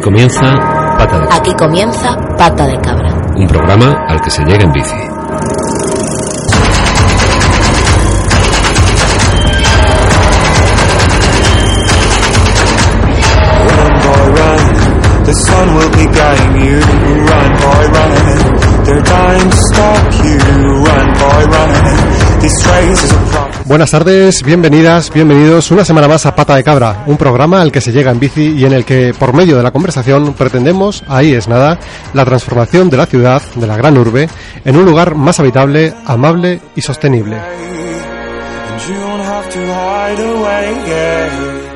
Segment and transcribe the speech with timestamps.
[0.00, 0.40] Aquí comienza
[0.96, 1.36] Pata de Cabra.
[1.36, 3.14] Aquí comienza Pata de Cabra.
[3.36, 4.96] Un programa al que se llega en bici.
[13.66, 14.62] Run, boy, run.
[15.26, 16.80] The sun will be guiding you.
[17.28, 18.12] Run, boy, run.
[18.84, 20.38] They're dying to stop you.
[20.80, 22.40] Run, boy, run.
[22.40, 23.09] These profit.
[23.70, 27.80] Buenas tardes, bienvenidas, bienvenidos una semana más a Pata de Cabra, un programa al que
[27.80, 31.34] se llega en bici y en el que, por medio de la conversación, pretendemos, ahí
[31.34, 31.78] es nada,
[32.12, 34.28] la transformación de la ciudad, de la gran urbe,
[34.64, 37.36] en un lugar más habitable, amable y sostenible.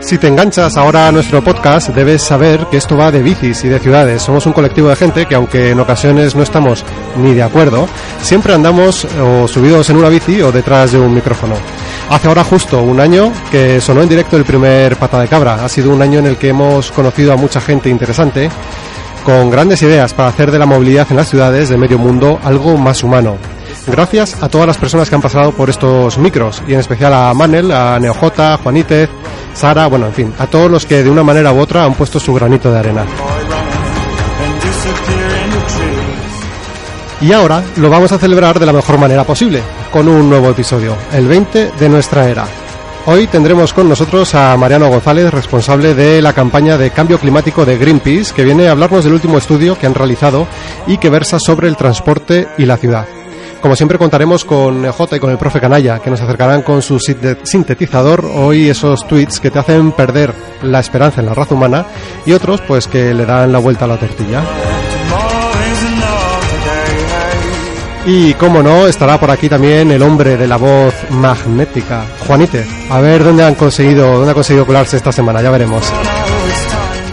[0.01, 3.69] Si te enganchas ahora a nuestro podcast, debes saber que esto va de bicis y
[3.69, 4.21] de ciudades.
[4.21, 6.85] Somos un colectivo de gente que, aunque en ocasiones no estamos
[7.17, 7.89] ni de acuerdo,
[8.21, 11.55] siempre andamos o subidos en una bici o detrás de un micrófono.
[12.11, 15.65] Hace ahora justo un año que sonó en directo el primer Pata de Cabra.
[15.65, 18.51] Ha sido un año en el que hemos conocido a mucha gente interesante
[19.25, 22.77] con grandes ideas para hacer de la movilidad en las ciudades de medio mundo algo
[22.77, 23.39] más humano.
[23.87, 27.35] Gracias a todas las personas que han pasado por estos micros y en especial a
[27.35, 29.11] Manel, a Neoj, a Juanítez,
[29.55, 32.21] Sara, bueno, en fin, a todos los que de una manera u otra han puesto
[32.21, 33.05] su granito de arena.
[37.25, 40.95] Y ahora lo vamos a celebrar de la mejor manera posible, con un nuevo episodio,
[41.13, 42.45] el 20 de nuestra era.
[43.07, 47.79] Hoy tendremos con nosotros a Mariano González, responsable de la campaña de cambio climático de
[47.79, 50.47] Greenpeace, que viene a hablarnos del último estudio que han realizado
[50.87, 53.07] y que versa sobre el transporte y la ciudad.
[53.63, 56.99] Como siempre contaremos con J y con el profe Canalla, que nos acercarán con su
[56.99, 61.87] sinte- sintetizador hoy esos tweets que te hacen perder la esperanza en la raza humana
[62.27, 64.43] y otros pues que le dan la vuelta a la tortilla.
[68.07, 72.67] Y como no, estará por aquí también el hombre de la voz magnética, Juanite.
[72.91, 75.91] A ver dónde han conseguido, dónde ha conseguido colarse esta semana, ya veremos.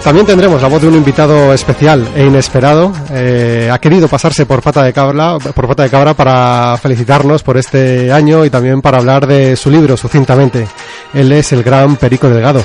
[0.03, 2.91] También tendremos la voz de un invitado especial e inesperado.
[3.11, 7.57] Eh, ha querido pasarse por pata de cabra, por pata de cabra para felicitarnos por
[7.57, 10.67] este año y también para hablar de su libro sucintamente.
[11.13, 12.63] Él es el gran Perico Delgado.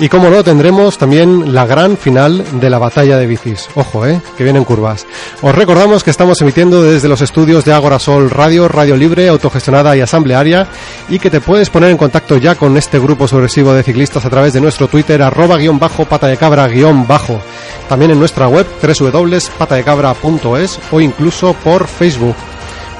[0.00, 3.68] Y como no, tendremos también la gran final de la batalla de bicis.
[3.74, 5.06] Ojo, eh, que vienen curvas.
[5.42, 9.96] Os recordamos que estamos emitiendo desde los estudios de Agora Sol Radio, Radio Libre, autogestionada
[9.96, 10.68] y asamblearia,
[11.08, 14.30] y que te puedes poner en contacto ya con este grupo progresivo de ciclistas a
[14.30, 17.40] través de nuestro Twitter, arroba guion bajo, pata de cabra guion bajo.
[17.88, 22.36] También en nuestra web, www.patadecabra.es o incluso por Facebook.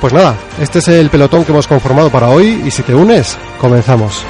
[0.01, 3.37] Pues nada, este es el pelotón que hemos conformado para hoy y si te unes,
[3.61, 4.25] comenzamos.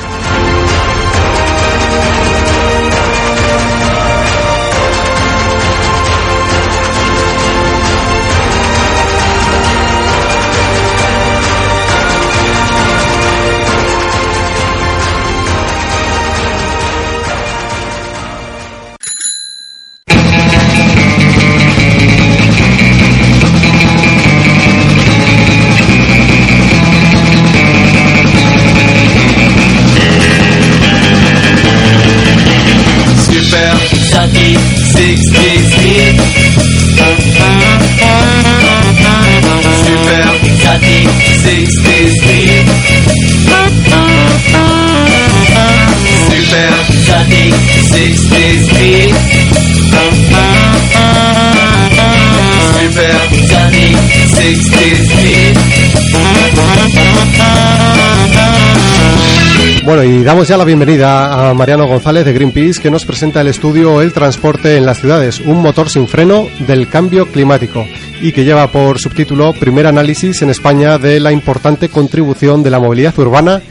[59.88, 63.47] Bueno, y damos ya la bienvenida a Mariano González de Greenpeace que nos presenta el
[63.47, 67.87] estudio El transporte en las ciudades, un motor sin freno del cambio climático
[68.21, 72.78] y que lleva por subtítulo Primer análisis en España de la importante contribución de la
[72.78, 73.62] movilidad urbana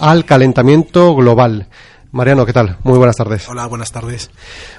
[0.00, 1.68] al calentamiento global.
[2.10, 2.78] Mariano, ¿qué tal?
[2.82, 3.48] Muy buenas tardes.
[3.48, 4.28] Hola, buenas tardes.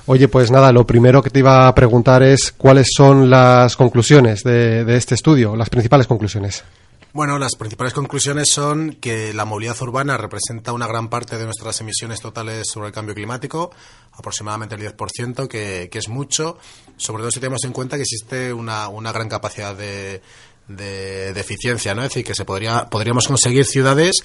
[0.07, 4.43] Oye, pues nada, lo primero que te iba a preguntar es cuáles son las conclusiones
[4.43, 6.65] de, de este estudio, las principales conclusiones.
[7.13, 11.81] Bueno, las principales conclusiones son que la movilidad urbana representa una gran parte de nuestras
[11.81, 13.71] emisiones totales sobre el cambio climático,
[14.13, 16.57] aproximadamente el 10%, que, que es mucho,
[16.95, 20.21] sobre todo si tenemos en cuenta que existe una, una gran capacidad de,
[20.69, 22.01] de, eficiencia, ¿no?
[22.01, 24.15] Es decir, que se podría, podríamos conseguir ciudades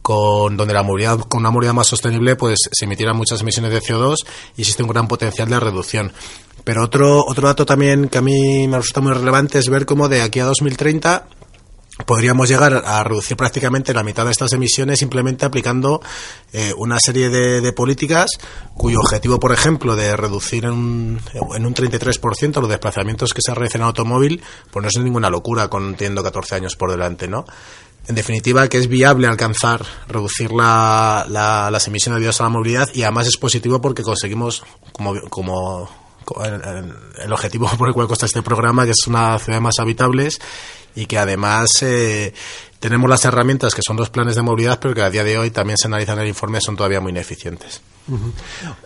[0.00, 3.82] con donde la movilidad con una movilidad más sostenible pues se emitieran muchas emisiones de
[3.82, 4.16] CO2
[4.56, 6.10] y existe un gran potencial de reducción.
[6.64, 10.08] Pero otro otro dato también que a mí me resulta muy relevante es ver cómo
[10.08, 11.26] de aquí a 2030
[12.06, 16.00] podríamos llegar a reducir prácticamente la mitad de estas emisiones simplemente aplicando
[16.52, 18.30] eh, una serie de, de, políticas
[18.74, 21.20] cuyo objetivo, por ejemplo, de reducir en un,
[21.56, 25.68] en un 33% los desplazamientos que se realizan en automóvil, pues no es ninguna locura
[25.68, 27.44] con teniendo 14 años por delante, ¿no?
[28.08, 32.88] en definitiva, que es viable alcanzar, reducir la, la- las emisiones de de la movilidad
[32.94, 35.99] y además es positivo porque conseguimos, como, como co-
[36.44, 40.40] el, objetivo por el cual consta este programa, que es una ciudad más habitables
[40.94, 42.32] y que además eh,
[42.80, 45.50] tenemos las herramientas que son los planes de movilidad, pero que a día de hoy
[45.50, 47.80] también se analizan en el informe, son todavía muy ineficientes.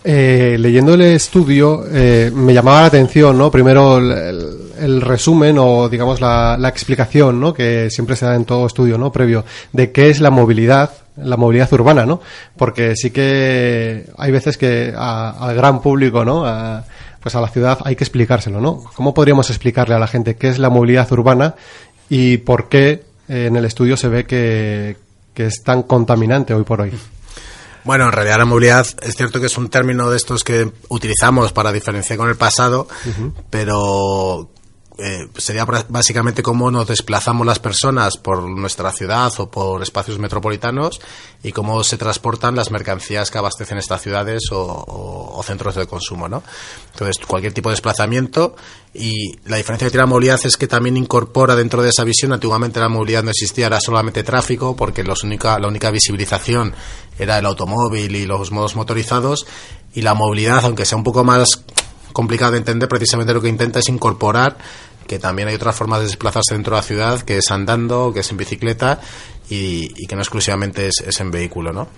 [0.02, 3.50] Eh, leyendo el estudio eh, me llamaba la atención, ¿no?
[3.50, 7.55] Primero el, resumen o digamos la, la explicación, ¿no?
[7.55, 9.12] Que siempre se da en todo estudio, ¿no?
[9.12, 12.20] Previo de qué es la movilidad, la movilidad urbana, ¿no?
[12.56, 16.44] Porque sí que hay veces que al gran público, ¿no?
[17.25, 18.85] Pues a la ciudad hay que explicárselo, ¿no?
[18.94, 21.55] ¿Cómo podríamos explicarle a la gente qué es la movilidad urbana
[22.11, 24.99] y por qué eh, en el estudio se ve que,
[25.32, 26.93] que es tan contaminante hoy por hoy?
[27.82, 31.55] Bueno, en realidad la movilidad es cierto que es un término de estos que utilizamos
[31.55, 32.88] para diferenciar con el pasado,
[33.49, 34.50] pero
[34.99, 41.00] eh, sería básicamente cómo nos desplazamos las personas por nuestra ciudad o por espacios metropolitanos
[41.43, 45.87] y cómo se transportan las mercancías que abastecen estas ciudades o, o- o centros de
[45.88, 46.43] consumo, ¿no?
[46.93, 48.55] Entonces, cualquier tipo de desplazamiento
[48.94, 52.32] y la diferencia que tiene la movilidad es que también incorpora dentro de esa visión,
[52.32, 56.73] antiguamente la movilidad no existía, era solamente tráfico, porque los única, la única visibilización
[57.19, 59.46] era el automóvil y los modos motorizados,
[59.93, 61.62] y la movilidad, aunque sea un poco más
[62.14, 64.56] complicado de entender, precisamente lo que intenta es incorporar
[65.06, 68.20] que también hay otras formas de desplazarse dentro de la ciudad, que es andando, que
[68.20, 69.00] es en bicicleta,
[69.50, 71.88] y, que no exclusivamente es, es en vehículo, ¿no?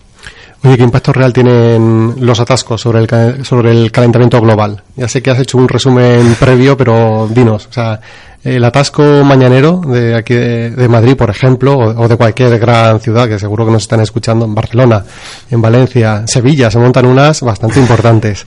[0.65, 4.83] Oye, ¿qué impacto real tienen los atascos sobre el, sobre el calentamiento global?
[4.97, 8.01] Ya sé que has hecho un resumen previo, pero dinos, o sea,
[8.43, 13.29] el atasco mañanero de aquí de, Madrid, por ejemplo, o, o de cualquier gran ciudad,
[13.29, 15.05] que seguro que nos están escuchando, en Barcelona,
[15.51, 18.47] en Valencia, Sevilla, se montan unas bastante importantes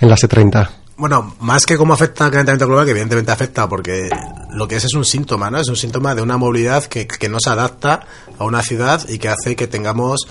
[0.00, 0.68] en la S30.
[0.96, 4.08] Bueno, más que cómo afecta al calentamiento global, que evidentemente afecta, porque
[4.50, 5.58] lo que es es un síntoma, ¿no?
[5.60, 8.06] Es un síntoma de una movilidad que, que no se adapta
[8.38, 10.26] a una ciudad y que hace que tengamos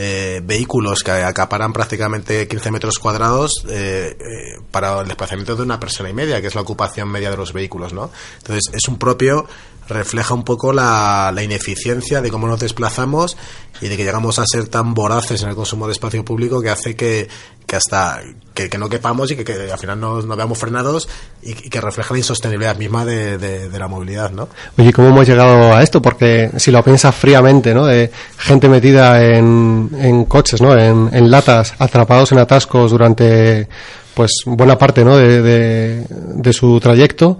[0.00, 5.80] eh, vehículos que acaparan prácticamente 15 metros cuadrados eh, eh, para el desplazamiento de una
[5.80, 8.10] persona y media, que es la ocupación media de los vehículos, ¿no?
[8.38, 9.46] Entonces, es un propio
[9.88, 13.36] refleja un poco la, la ineficiencia de cómo nos desplazamos
[13.80, 16.68] y de que llegamos a ser tan voraces en el consumo de espacio público que
[16.68, 17.28] hace que,
[17.68, 18.20] que hasta
[18.54, 21.06] que, que no quepamos y que, que al final nos, nos veamos frenados
[21.42, 24.48] y, y que refleja la insostenibilidad misma de, de- de la movilidad, ¿no?
[24.78, 26.00] Oye, ¿cómo hemos llegado a esto?
[26.00, 27.84] Porque si lo piensas fríamente, ¿no?
[27.84, 30.74] De gente metida en, en coches, ¿no?
[30.76, 33.68] En, en latas, atrapados en atascos durante,
[34.14, 35.18] pues, buena parte, ¿no?
[35.18, 37.38] De, de, de su trayecto.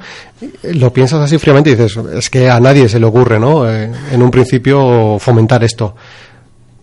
[0.63, 3.67] Lo piensas así fríamente y dices, es que a nadie se le ocurre, ¿no?
[3.69, 5.97] Eh, en un principio fomentar esto.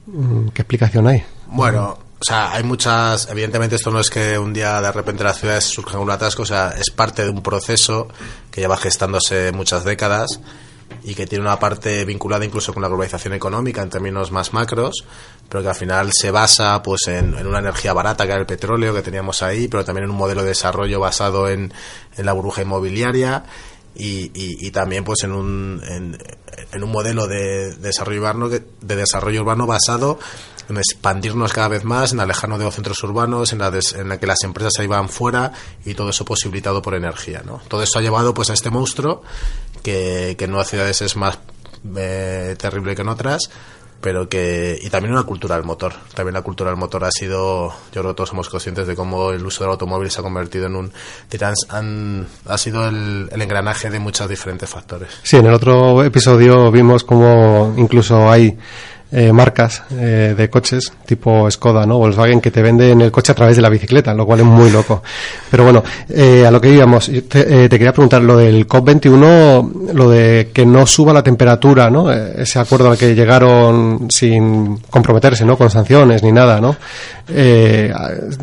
[0.07, 1.23] Mm, ¿Qué explicación hay?
[1.47, 3.27] Bueno, sea, hay muchas.
[3.29, 6.45] Evidentemente, esto no es que un día de repente las ciudades surjan un atasco, o
[6.45, 8.07] sea, es parte de un proceso
[8.51, 10.39] que lleva gestándose muchas décadas
[11.03, 15.03] y que tiene una parte vinculada incluso con la globalización económica en términos más macros,
[15.49, 18.93] pero que al final se basa pues en, una energía barata que era el petróleo
[18.93, 21.73] que teníamos ahí, pero también en un modelo de desarrollo basado en,
[22.17, 23.43] la burbuja inmobiliaria
[23.95, 29.65] y, y- también pues en un, en, un modelo de, desarrollo urbano de desarrollo urbano
[29.67, 30.19] basado
[30.69, 34.09] en expandirnos cada vez más, en alejarnos de los centros urbanos, en la, des- en
[34.09, 35.51] la que las empresas se iban fuera
[35.85, 37.41] y todo eso posibilitado por energía.
[37.45, 37.61] ¿no?
[37.67, 39.21] Todo eso ha llevado pues a este monstruo
[39.83, 41.37] que, que en unas ciudades es más
[41.95, 43.49] eh, terrible que en otras
[44.01, 47.69] pero que y también una cultura del motor también la cultura del motor ha sido
[47.91, 50.65] yo creo que todos somos conscientes de cómo el uso del automóvil se ha convertido
[50.67, 50.91] en un
[51.29, 56.03] trans- han- ha sido el, el engranaje de muchos diferentes factores Sí, en el otro
[56.03, 58.55] episodio vimos como incluso hay
[59.11, 61.97] eh, marcas eh, de coches tipo Skoda, ¿no?
[61.97, 64.69] Volkswagen que te venden el coche a través de la bicicleta, lo cual es muy
[64.71, 65.03] loco.
[65.49, 69.93] Pero bueno, eh, a lo que íbamos, te, eh, te quería preguntar lo del COP21,
[69.93, 72.11] lo de que no suba la temperatura, ¿no?
[72.11, 75.57] Eh, ese acuerdo al que llegaron sin comprometerse, ¿no?
[75.57, 76.75] Con sanciones ni nada, ¿no?
[77.27, 77.93] Eh,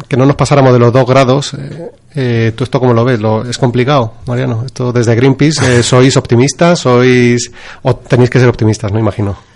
[0.08, 1.50] que no nos pasáramos de los dos grados.
[2.14, 3.20] ¿Tú esto cómo lo ves?
[3.20, 4.64] ¿Lo, ¿Es complicado, Mariano?
[4.66, 6.80] Esto desde Greenpeace, ¿sois optimistas?
[6.80, 7.50] ¿Sois...
[7.82, 9.51] o tenéis que ser optimistas, no imagino?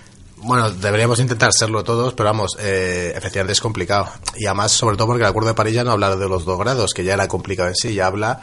[0.46, 4.08] Bueno, deberíamos intentar serlo todos, pero vamos, eh, efectivamente es complicado.
[4.36, 6.56] Y además, sobre todo porque el Acuerdo de París ya no habla de los dos
[6.56, 8.40] grados, que ya era complicado en sí, ya habla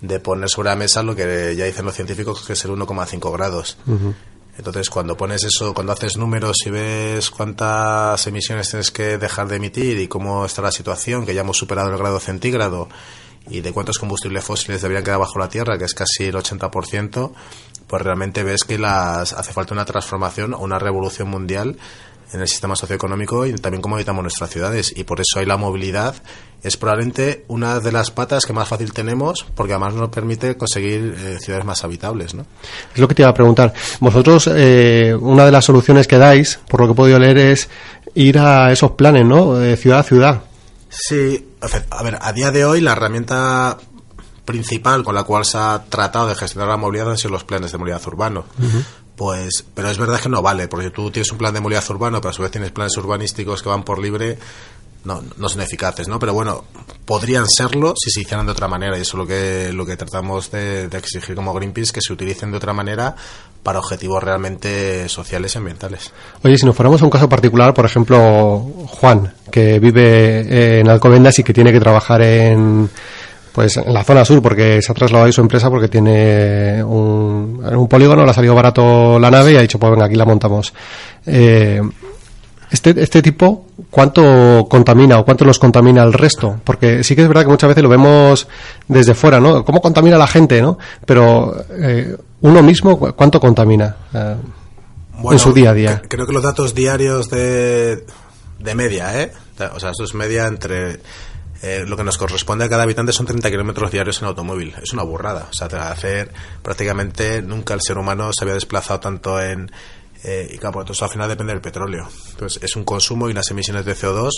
[0.00, 3.32] de poner sobre la mesa lo que ya dicen los científicos, que es el 1,5
[3.32, 3.76] grados.
[4.56, 9.56] Entonces, cuando pones eso, cuando haces números y ves cuántas emisiones tienes que dejar de
[9.56, 12.88] emitir y cómo está la situación, que ya hemos superado el grado centígrado,
[13.48, 17.32] y de cuántos combustibles fósiles deberían quedar bajo la Tierra, que es casi el 80%,
[17.92, 21.76] pues realmente ves que las hace falta una transformación o una revolución mundial
[22.32, 24.94] en el sistema socioeconómico y también cómo habitamos nuestras ciudades.
[24.96, 26.14] Y por eso hay la movilidad
[26.62, 31.14] es probablemente una de las patas que más fácil tenemos, porque además nos permite conseguir
[31.18, 32.32] eh, ciudades más habitables.
[32.32, 32.46] ¿no?
[32.94, 33.74] Es lo que te iba a preguntar.
[34.00, 37.68] Vosotros, eh, una de las soluciones que dais, por lo que he podido leer, es
[38.14, 39.56] ir a esos planes, ¿no?
[39.56, 40.42] De ciudad a ciudad.
[40.88, 41.46] Sí,
[41.90, 43.76] a ver, a día de hoy la herramienta
[44.44, 47.72] principal con la cual se ha tratado de gestionar la movilidad han sido los planes
[47.72, 48.44] de movilidad urbano.
[49.16, 52.20] Pues, pero es verdad que no vale, porque tú tienes un plan de movilidad urbano,
[52.20, 54.38] pero a su vez tienes planes urbanísticos que van por libre,
[55.04, 56.18] no, no son eficaces, ¿no?
[56.18, 56.64] Pero bueno,
[57.04, 59.96] podrían serlo si se hicieran de otra manera, y eso es lo que, lo que
[59.96, 63.14] tratamos de, de exigir como Greenpeace, que se utilicen de otra manera
[63.62, 66.12] para objetivos realmente sociales y ambientales.
[66.42, 68.58] Oye, si nos fuéramos a un caso particular, por ejemplo,
[68.88, 72.90] Juan, que vive en Alcobendas y que tiene que trabajar en
[73.52, 77.62] pues en la zona sur porque se ha trasladado ahí su empresa porque tiene un,
[77.66, 80.14] en un polígono le ha salido barato la nave y ha dicho pues venga aquí
[80.16, 80.72] la montamos
[81.26, 81.80] eh,
[82.70, 86.58] este, este tipo, ¿cuánto contamina o cuánto nos contamina el resto?
[86.64, 88.48] Porque sí que es verdad que muchas veces lo vemos
[88.88, 89.62] desde fuera, ¿no?
[89.62, 90.78] ¿Cómo contamina la gente, no?
[91.04, 94.36] Pero eh, uno mismo, ¿cu- ¿cuánto contamina eh,
[95.32, 96.00] en su día a día?
[96.02, 98.06] cre- Creo que los datos diarios de,
[98.58, 99.32] de media, ¿eh?
[99.74, 100.98] O sea, esto es media entre...
[101.62, 104.74] eh, lo que nos corresponde a cada habitante son 30 kilómetros diarios en automóvil.
[104.82, 105.46] Es una burrada.
[105.50, 109.70] O sea, hacer prácticamente nunca el ser humano se había desplazado tanto en...
[110.24, 112.08] eh, y claro, pues eso al final depende del petróleo.
[112.30, 114.30] Entonces es un consumo y unas emisiones de CO2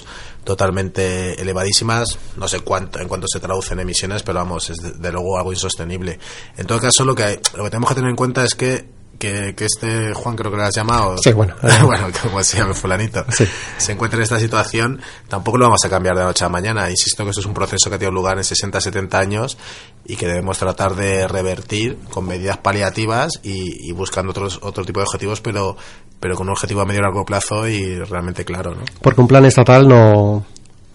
[0.44, 2.18] totalmente elevadísimas.
[2.36, 6.18] No sé cuánto en cuánto se traducen emisiones, pero vamos, es de luego algo insostenible.
[6.56, 8.86] En todo caso, lo que, hay- lo que tenemos que tener en cuenta es que
[9.24, 11.54] que, que este Juan creo que lo has llamado Sí, bueno.
[11.84, 13.46] bueno como se llame fulanito Sí.
[13.78, 17.24] se encuentra en esta situación tampoco lo vamos a cambiar de noche a mañana insisto
[17.24, 19.58] que esto es un proceso que ha tenido lugar en 60 70 años
[20.06, 25.00] y que debemos tratar de revertir con medidas paliativas y, y buscando otros otro tipo
[25.00, 25.76] de objetivos pero
[26.20, 28.82] pero con un objetivo a medio y largo plazo y realmente claro ¿no?
[29.02, 30.44] Porque un plan estatal no,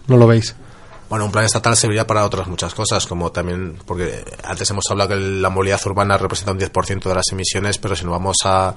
[0.06, 0.54] no lo veis.
[1.10, 5.10] Bueno, un plan estatal serviría para otras muchas cosas, como también, porque antes hemos hablado
[5.10, 8.74] que la movilidad urbana representa un 10% de las emisiones, pero si nos vamos a,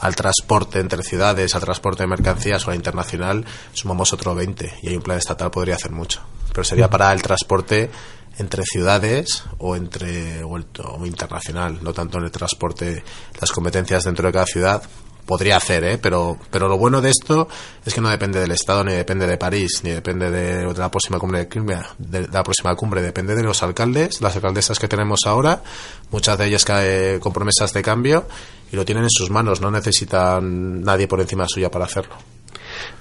[0.00, 4.88] al transporte entre ciudades, al transporte de mercancías o al internacional, sumamos otro 20 y
[4.88, 6.22] hay un plan estatal podría hacer mucho.
[6.52, 7.90] Pero sería para el transporte
[8.38, 13.04] entre ciudades o entre o, el- o internacional, no tanto en el transporte,
[13.38, 14.82] las competencias dentro de cada ciudad
[15.26, 15.98] podría hacer, ¿eh?
[15.98, 17.48] pero, pero lo bueno de esto
[17.84, 21.18] es que no depende del Estado, ni depende de París, ni depende de, la próxima
[21.18, 25.62] cumbre de, de la próxima cumbre, depende de los alcaldes, las alcaldesas que tenemos ahora,
[26.10, 28.26] muchas de ellas cae con promesas de cambio
[28.72, 32.14] y lo tienen en sus manos, no necesitan nadie por encima suya para hacerlo.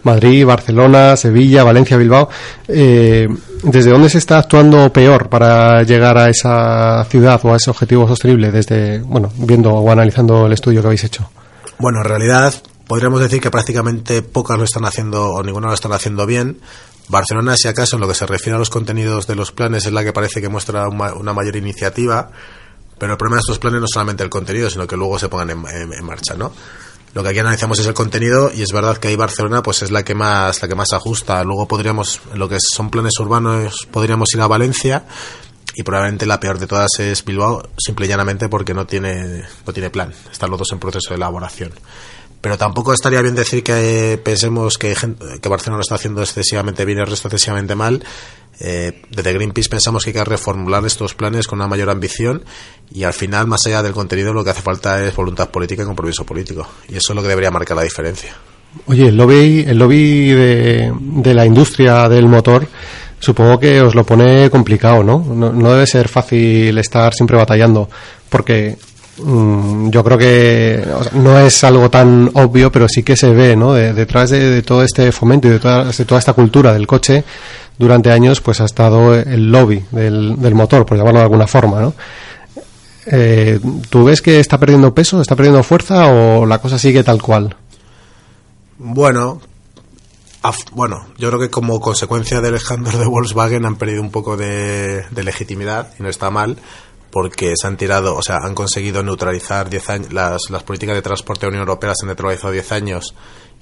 [0.04, 2.30] Madrid, Barcelona, Sevilla, Valencia, Bilbao.
[2.68, 3.28] Eh,
[3.64, 8.08] ¿Desde dónde se está actuando peor para llegar a esa ciudad o a ese objetivo
[8.08, 8.52] sostenible?
[8.52, 11.30] Desde, bueno, viendo o analizando el estudio que habéis hecho.
[11.80, 12.54] Bueno, en realidad
[12.88, 16.60] podríamos decir que prácticamente pocas lo están haciendo o ninguna lo están haciendo bien.
[17.10, 19.92] Barcelona, si acaso, en lo que se refiere a los contenidos de los planes, es
[19.92, 22.32] la que parece que muestra una, mayor iniciativa.
[22.98, 25.28] Pero el problema de estos planes no es solamente el contenido, sino que luego se
[25.28, 26.54] pongan en marcha, ¿no?
[27.14, 29.92] Lo que aquí analizamos es el contenido y es verdad que ahí Barcelona pues es
[29.92, 31.44] la que más la que más ajusta.
[31.44, 35.06] Luego podríamos en lo que son planes urbanos podríamos ir a Valencia
[35.76, 39.74] y probablemente la peor de todas es Bilbao, simple y llanamente porque no tiene no
[39.74, 40.14] tiene plan.
[40.32, 41.72] Están los dos en proceso de elaboración.
[42.44, 44.94] Pero tampoco estaría bien decir que pensemos que,
[45.42, 48.04] que Barcelona lo está haciendo excesivamente bien y el resto excesivamente mal.
[48.60, 52.44] Eh, desde Greenpeace pensamos que hay que reformular estos planes con una mayor ambición
[52.94, 55.86] y al final, más allá del contenido, lo que hace falta es voluntad política y
[55.86, 56.68] compromiso político.
[56.90, 58.36] Y eso es lo que debería marcar la diferencia.
[58.88, 62.68] Oye, el lobby, el lobby de, de la industria del motor,
[63.24, 65.20] supongo que os lo pone complicado, ¿no?
[65.20, 67.90] No, debe ser fácil estar siempre batallando,
[68.28, 68.76] porque
[69.18, 73.30] mm, yo creo que o sea, no es algo tan obvio, pero sí que se
[73.30, 73.74] ve, ¿no?
[73.74, 75.90] De- detrás de, todo este fomento y de toda,
[76.20, 77.24] esta cultura del coche,
[77.80, 81.80] durante años, pues ha estado el lobby del, del motor, por llamarlo de alguna forma,
[81.82, 81.94] ¿no?
[83.06, 87.22] Eh, ¿Tú ves que está perdiendo peso, está perdiendo fuerza o la cosa sigue tal
[87.22, 87.56] cual?
[88.78, 89.40] Bueno,
[90.74, 95.06] bueno, yo creo que como consecuencia del escándalo de Volkswagen han perdido un poco de,
[95.10, 96.58] de legitimidad y no está mal
[97.12, 101.02] porque se han tirado, o sea, han conseguido neutralizar 10 años, las, las políticas de
[101.04, 103.14] transporte de la Unión Europea se han neutralizado 10 años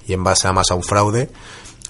[0.08, 1.30] y en base a más a un fraude.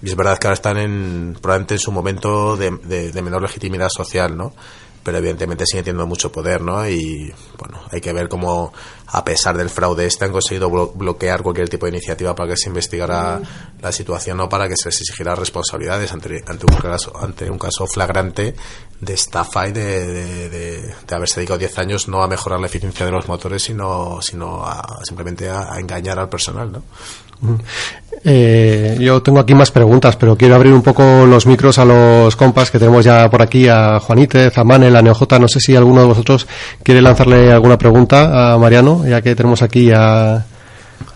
[0.03, 3.43] Y es verdad que ahora están en, probablemente en su momento de, de- de menor
[3.43, 4.53] legitimidad social, ¿no?
[5.05, 6.89] Pero evidentemente sigue teniendo mucho poder, ¿no?
[6.89, 8.73] Y, bueno, Hay que ver cómo,
[9.09, 12.57] a pesar del fraude este, han conseguido blo- bloquear cualquier tipo de iniciativa para que
[12.57, 13.41] se investigara
[13.81, 17.59] la situación o para que se les exigiera responsabilidades ante, ante, un, caso, ante un
[17.59, 18.55] caso flagrante
[19.01, 22.67] de estafa y de, de, de- de haberse dedicado 10 años no a mejorar la
[22.67, 26.83] eficiencia de los motores, sino, sino a, simplemente a, a engañar al personal, ¿no?
[28.25, 32.37] Eh, yo tengo aquí más preguntas, pero quiero abrir un poco los micros a los
[32.37, 35.41] compas que tenemos ya por aquí, a Juanítez, a Manel, a Neojota.
[35.41, 36.47] No sé si alguno de vosotros
[36.85, 40.45] quiere lanzarle alguna pregunta a Mariano, ya que tenemos aquí a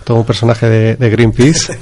[0.05, 1.79] todo un personaje de, Greenpeace.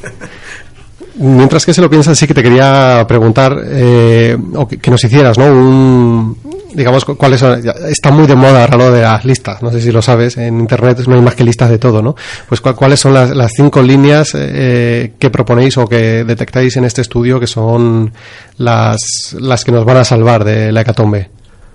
[1.17, 5.39] Mientras que se lo piensas, sí que te quería preguntar, eh, o que, nos hicieras,
[5.39, 5.45] ¿no?
[5.47, 6.37] Un,
[6.75, 9.71] digamos, cu- cuáles son, ya está muy de moda ahora lo de las listas, no
[9.71, 12.17] sé si lo sabes, en internet no hay más que listas de todo, ¿no?
[12.49, 16.85] Pues cu- cuáles son las, las cinco líneas eh, que proponéis o que detectáis en
[16.85, 18.13] este estudio que son
[18.57, 21.31] las, las que nos van a salvar de la hecatombe.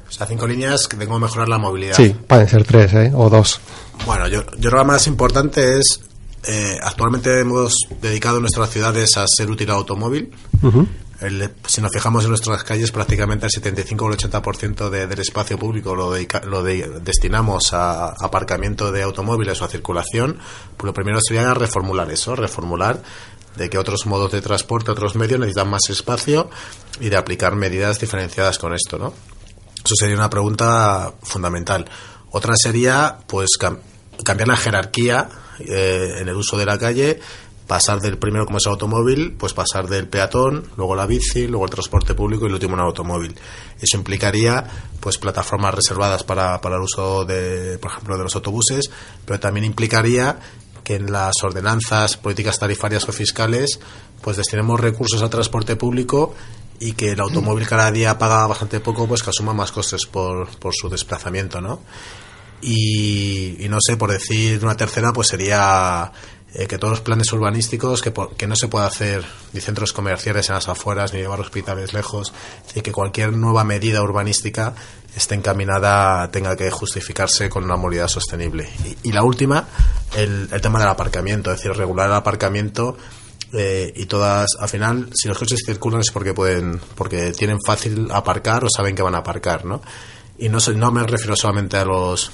[0.10, 1.96] O sea, cinco líneas que tengo que mejorar la movilidad.
[1.96, 3.12] Sí, pueden ser tres, ¿eh?
[3.16, 3.60] O dos.
[4.06, 6.02] Bueno, yo, yo creo que la más importante es,
[6.48, 10.32] eh, actualmente hemos dedicado nuestras ciudades a ser útil al automóvil.
[11.22, 15.20] El- si nos fijamos en nuestras calles, prácticamente el 75 o el 80% de- del
[15.20, 20.38] espacio público lo, dedica- lo de- destinamos a aparcamiento de automóviles o a circulación.
[20.78, 23.04] Pues lo primero sería reformular eso, reformular
[23.58, 26.50] de que otros modos de transporte, otros medios necesitan más espacio
[27.02, 29.14] y de aplicar medidas diferenciadas con esto, ¿no?
[29.90, 31.84] Eso sería una pregunta fundamental.
[32.30, 33.80] Otra sería, pues, cam-
[34.24, 35.28] cambiar la jerarquía
[35.62, 37.20] eh, en el uso de la calle,
[37.66, 41.66] pasar del primero como es el automóvil, pues pasar del peatón, luego la bici, luego
[41.66, 43.36] el transporte público y el último el automóvil.
[43.82, 44.64] Eso implicaría,
[45.00, 48.92] pues, plataformas reservadas para, para el uso de, por ejemplo, de los autobuses,
[49.26, 50.38] pero también implicaría
[50.84, 53.80] que en las ordenanzas, políticas tarifarias o fiscales,
[54.22, 56.36] pues destinemos recursos al transporte público
[56.80, 60.50] y que el automóvil cada día paga bastante poco, pues que asuma más costes por,
[60.60, 61.82] por su desplazamiento, ¿no?
[62.62, 66.12] Y, no sé, por decir una tercera, pues sería
[66.54, 69.94] eh, que todos los planes urbanísticos, que, por- que no se puede hacer ni centros
[69.94, 72.34] comerciales en las afueras, ni llevar hospitales lejos,
[72.76, 74.74] y que cualquier nueva medida urbanística
[75.16, 78.70] esté encaminada, tenga que justificarse con una movilidad sostenible.
[79.04, 79.66] Y, la última,
[80.16, 82.98] el tema del aparcamiento, es decir, regular el aparcamiento
[83.54, 88.08] eh, y todas, al final, si los coches circulan es porque pueden, porque tienen fácil
[88.12, 89.82] aparcar o saben que van a aparcar, ¿no?
[90.38, 92.32] Y no, no me refiero solamente a los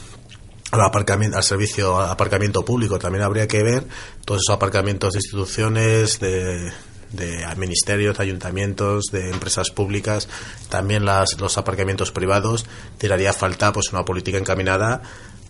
[0.71, 3.87] al aparcamiento, al servicio aparcamiento público, también habría que ver
[4.25, 6.71] todos esos aparcamientos de instituciones, de,
[7.11, 10.27] de ministerios, de ayuntamientos, de empresas públicas,
[10.69, 12.65] también las, los aparcamientos privados,
[12.97, 15.01] tiraría falta pues una política encaminada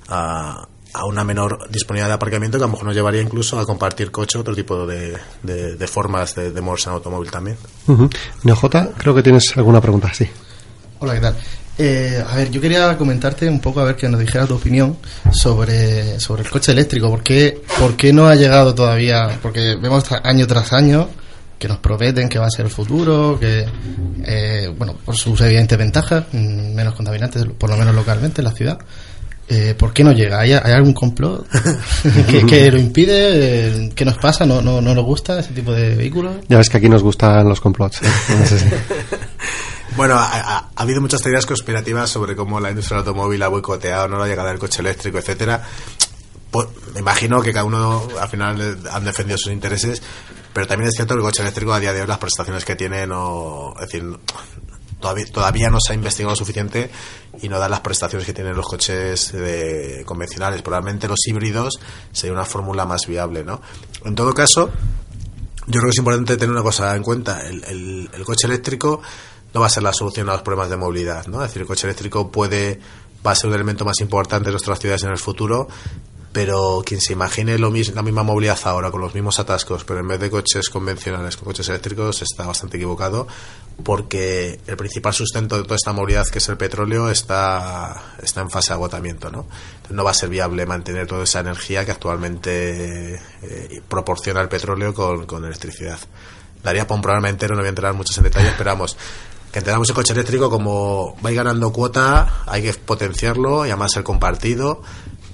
[0.08, 3.66] a, a una menor disponibilidad de aparcamiento que a lo mejor nos llevaría incluso a
[3.66, 7.58] compartir coche, otro tipo de, de, de formas de, de moverse en automóvil también.
[7.88, 8.10] Ujú.
[8.44, 10.28] Neojota, creo que tienes alguna pregunta, sí.
[11.00, 11.36] Hola, ¿qué tal?
[11.78, 14.96] Eh, a ver, yo quería comentarte un poco, a ver que nos dijeras tu opinión
[15.32, 17.10] sobre, sobre el coche eléctrico.
[17.10, 19.38] ¿Por qué, ¿Por qué no ha llegado todavía?
[19.42, 21.10] Porque vemos tra- año tras año
[21.60, 23.66] que nos prometen que va a ser el futuro, que,
[24.26, 28.52] eh, bueno, por sus evidentes ventajas, mm, menos contaminantes, por lo menos localmente en la
[28.52, 28.78] ciudad.
[29.48, 30.40] Eh, ¿Por qué no llega?
[30.40, 31.46] ¿Hay, hay algún complot
[32.30, 33.16] que, que lo impide?
[33.86, 34.46] Eh, ¿Qué nos pasa?
[34.46, 36.38] ¿No, no, ¿No nos gusta ese tipo de vehículos?
[36.48, 38.02] Ya ves que aquí nos gustan los complots.
[38.02, 38.08] ¿eh?
[38.40, 38.66] No sé si-
[39.96, 43.48] Bueno, ha, ha- ha habido muchas teorías conspirativas sobre cómo la industria del automóvil ha
[43.48, 45.62] boicoteado no la llegada del coche eléctrico, etcétera.
[46.52, 50.02] Pues, me imagino que cada uno al final han defendido sus intereses,
[50.54, 52.76] pero también es cierto que el coche eléctrico a día de hoy las prestaciones que
[52.76, 54.04] tiene no, es decir,
[55.00, 56.90] todavía, todavía no se ha investigado lo suficiente
[57.42, 60.62] y no dan las prestaciones que tienen los coches de- convencionales.
[60.62, 61.80] Probablemente los híbridos
[62.12, 63.62] sería una fórmula más viable, ¿no?
[64.06, 64.70] En todo caso,
[65.68, 67.42] yo creo que es importante tener una cosa en cuenta.
[67.48, 69.02] El, el- el coche eléctrico
[69.54, 71.42] no va a ser la solución a los problemas de movilidad, ¿no?
[71.44, 72.80] Es decir, el coche eléctrico puede,
[73.26, 75.68] va a ser un elemento más importante de nuestras ciudades en el futuro,
[76.34, 80.02] pero quien se imagine lo mis- la misma movilidad ahora, con los mismos atascos, pero
[80.02, 83.26] en vez de coches convencionales con coches eléctricos, está bastante equivocado,
[83.84, 88.50] porque el principal sustento de toda esta movilidad, que es el petróleo, está, está en
[88.50, 89.48] fase de agotamiento, ¿no?
[89.90, 94.94] No va a ser viable mantener toda esa energía que actualmente eh, proporciona el petróleo
[94.94, 96.00] con, con electricidad.
[96.64, 98.98] Daría para un programa entero, no voy a entrar muchos en detalle, esperamos
[99.52, 103.70] que entendamos el coche eléctrico como va a ir ganando cuota, hay que potenciarlo y
[103.70, 104.82] además ser compartido,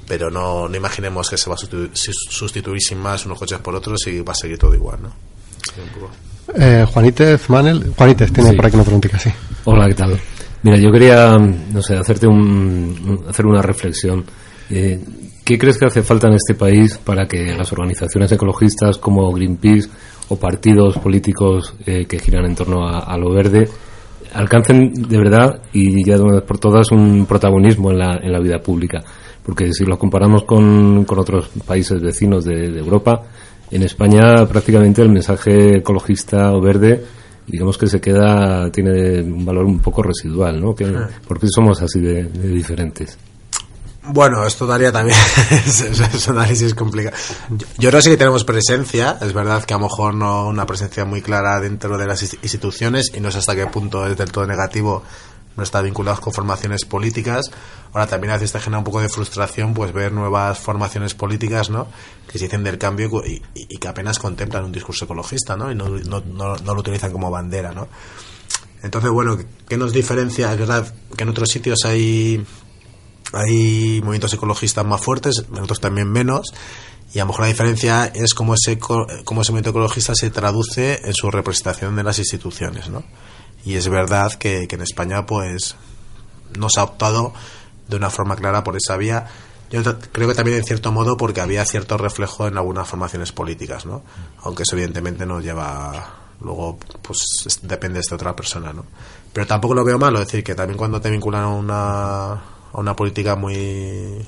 [0.08, 1.90] pero no, no imaginemos que se va a sustitu-
[2.30, 5.10] sustituir sin más unos coches por otros y va a seguir todo igual, ¿no?
[6.56, 7.94] Eh, Juanítez, Manel.
[7.96, 8.56] Juanítez, tiene Sí.
[8.56, 9.30] por aquí una preguntita, sí.
[9.66, 10.20] Hola, ¿qué tal?
[10.64, 14.24] Mira, yo quería, no sé, hacerte un, hacer una reflexión.
[14.70, 15.00] Eh,
[15.44, 19.90] ¿Qué crees que hace falta en este país para que las organizaciones ecologistas como Greenpeace
[20.30, 23.68] o partidos políticos eh, que giran en torno a, a lo verde
[24.34, 28.32] alcancen de verdad y ya de una vez por todas un protagonismo en la, en
[28.32, 29.04] la vida pública.
[29.44, 33.24] Porque si lo comparamos con, con otros países vecinos de, de Europa,
[33.72, 37.04] en España prácticamente el mensaje ecologista o verde
[37.48, 40.74] digamos que se queda, tiene un valor un poco residual, ¿no?
[40.74, 40.86] Que,
[41.28, 43.18] ¿Por qué somos así de, de diferentes?
[44.04, 45.18] Bueno, esto daría también
[45.52, 47.16] es, es un análisis complicado.
[47.50, 50.48] Yo, yo creo que sí que tenemos presencia, es verdad que a lo mejor no
[50.48, 54.08] una presencia muy clara dentro de las inst- instituciones y no sé hasta qué punto
[54.08, 55.04] es del todo negativo
[55.56, 57.52] no está vinculados con formaciones políticas.
[57.94, 61.70] Ahora también a veces te genera un poco de frustración pues ver nuevas formaciones políticas,
[61.70, 61.88] ¿no?
[62.32, 65.72] Que se dicen del cambio y, que apenas contemplan un discurso ecologista, ¿no?
[65.72, 67.88] Y no, no, no, lo utilizan como bandera, ¿no?
[68.84, 69.38] Entonces, bueno,
[69.68, 70.52] ¿qué nos diferencia?
[70.52, 72.44] Es verdad que en otros sitios hay
[73.34, 76.54] hay movimientos ecologistas más fuertes, en otros también menos,
[77.14, 81.02] y a lo mejor la diferencia es cómo ese, cómo ese movimiento ecologista se traduce
[81.04, 83.04] en su representación en las instituciones, ¿no?
[83.66, 85.76] Y es verdad que, que en España, pues,
[86.58, 87.34] no se ha optado
[87.88, 89.28] de una forma clara por esa vía.
[89.70, 93.86] Yo creo que también en cierto modo porque había cierto reflejo en algunas formaciones políticas,
[93.86, 94.02] ¿no?
[94.44, 98.84] Aunque eso evidentemente nos lleva luego pues es- depende de otra persona, ¿no?
[99.32, 102.42] Pero tampoco lo veo malo, es decir, que también cuando te vinculan a una, a
[102.74, 104.26] una política muy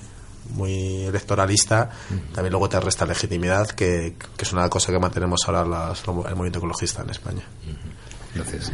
[0.51, 1.89] muy electoralista,
[2.33, 6.13] también luego te resta legitimidad, que, que es una cosa que mantenemos ahora las- el
[6.35, 7.41] movimiento ecologista en España.
[8.35, 8.71] Gracias.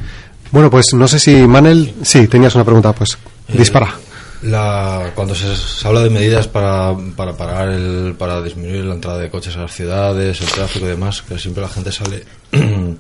[0.52, 3.94] Bueno, pues no sé si Manel, sí, tenías una pregunta, pues dispara.
[4.42, 9.20] La, cuando se, se habla de medidas para, para parar el, para disminuir la entrada
[9.20, 12.24] de coches a las ciudades, el tráfico y demás, que siempre la gente sale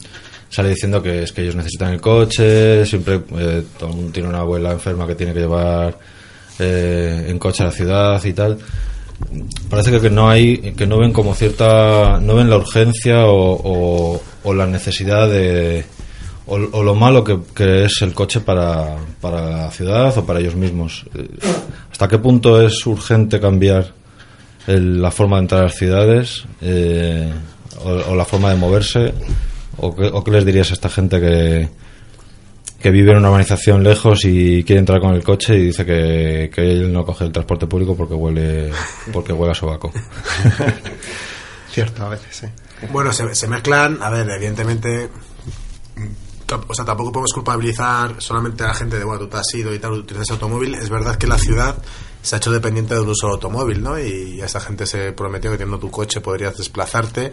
[0.49, 4.27] sale diciendo que es que ellos necesitan el coche, siempre eh, todo el mundo tiene
[4.29, 5.97] una abuela enferma que tiene que llevar
[6.59, 8.57] eh, en coche a la ciudad y tal.
[9.69, 13.53] Parece que, que no hay, que no ven como cierta, no ven la urgencia o,
[13.53, 15.85] o- o la necesidad de,
[16.49, 21.05] o, lo malo que, es el coche para, para la ciudad o para ellos mismos.
[21.15, 21.27] Eh,
[21.91, 23.93] ¿Hasta qué punto es urgente cambiar
[24.67, 27.31] el- la forma de entrar a las ciudades eh,
[27.83, 29.13] o, la forma de moverse?
[29.77, 31.69] ¿O qué, o qué les dirías a esta gente que,
[32.81, 36.49] que vive en una urbanización lejos y quiere entrar con el coche y dice que,
[36.53, 38.71] que él no coge el transporte público porque huele,
[39.13, 39.91] porque huele a sobaco?
[41.71, 42.47] Cierto, a veces, sí.
[42.91, 45.09] Bueno, se, mezclan, a ver, evidentemente,
[46.55, 49.73] o sea, tampoco podemos culpabilizar solamente a la gente de, bueno, tú te has ido
[49.73, 50.75] y tal, utilizas automóvil.
[50.75, 51.77] Es verdad que la ciudad
[52.21, 53.99] se ha hecho dependiente del uso del automóvil, ¿no?
[53.99, 57.31] Y a esta gente se prometió que teniendo tu coche podrías desplazarte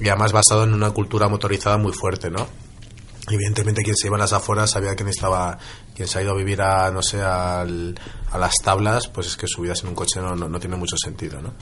[0.00, 2.46] y además basado en una cultura motorizada muy fuerte, ¿no?
[3.28, 5.58] Evidentemente quien se iba a las afueras sabía que necesitaba,
[5.94, 7.98] quien se ha ido a vivir a, no sé, al-
[8.30, 10.96] a las tablas, pues es que subidas en un coche no, no, no tiene mucho
[10.96, 11.52] sentido, ¿no?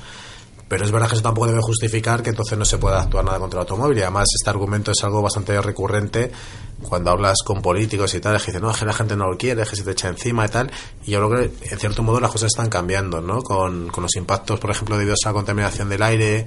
[0.68, 3.38] Pero es verdad que eso tampoco debe justificar que entonces no se pueda actuar nada
[3.38, 3.98] contra el automóvil.
[3.98, 6.33] Y además este argumento es algo bastante recurrente
[6.83, 9.31] cuando hablas con políticos y tal, es que dicen, no, es que la gente no
[9.31, 10.70] lo quiere, es que se te echa encima y tal.
[11.07, 13.42] Y yo creo que en cierto modo las cosas están cambiando, ¿no?
[13.42, 16.46] Con, con los impactos, por ejemplo, debido a la contaminación del aire,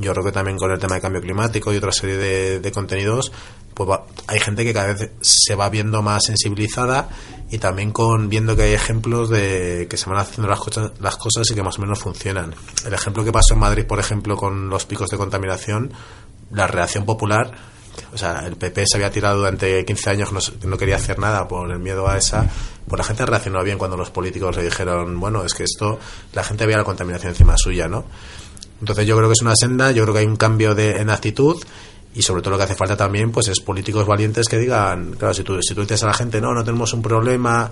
[0.00, 2.16] yo creo que también con el tema de cambio climático y otra serie
[2.58, 3.32] de, contenidos,
[3.74, 7.08] pues hay gente que cada vez se va viendo más sensibilizada
[7.50, 11.16] y también con viendo que hay ejemplos de que se van haciendo las cosas, las
[11.16, 12.54] cosas y que más o menos funcionan.
[12.86, 15.92] El ejemplo que pasó en Madrid, por ejemplo, con los picos de contaminación,
[16.50, 17.52] la reacción popular,
[18.12, 21.46] o sea, el PP se había tirado durante 15 años, no, no quería hacer nada
[21.46, 22.48] por el miedo a esa,
[22.88, 25.98] pues la gente reaccionó bien cuando los políticos le dijeron, bueno, es que esto,
[26.32, 28.04] la gente veía la contaminación encima suya, ¿no?
[28.80, 31.10] Entonces yo creo que es una senda, yo creo que hay un cambio de, en
[31.10, 31.62] actitud
[32.14, 35.34] y sobre todo lo que hace falta también pues es políticos valientes que digan, claro,
[35.34, 37.70] si tú, si tú dices a la gente, no, no tenemos un problema,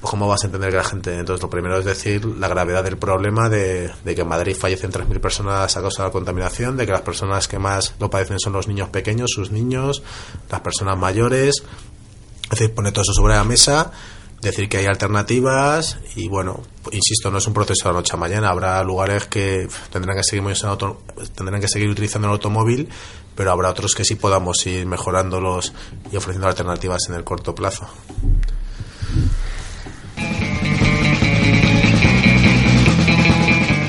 [0.00, 1.18] pues cómo vas a entender que la gente...
[1.18, 4.92] Entonces lo primero es decir la gravedad del problema de, de que en Madrid fallecen
[4.92, 8.38] 3.000 personas a causa de la contaminación, de que las personas que más lo padecen
[8.38, 10.02] son los niños pequeños, sus niños,
[10.50, 11.64] las personas mayores,
[12.44, 13.90] es decir, poner todo eso sobre la mesa,
[14.50, 16.60] decir que hay alternativas y bueno,
[16.92, 20.22] insisto, no es un proceso de la noche a mañana, habrá lugares que tendrán que
[20.22, 21.02] seguir auto-
[21.34, 22.88] tendrán que seguir utilizando el automóvil,
[23.34, 25.72] pero habrá otros que sí podamos ir mejorándolos
[26.12, 27.88] y ofreciendo alternativas en el corto plazo.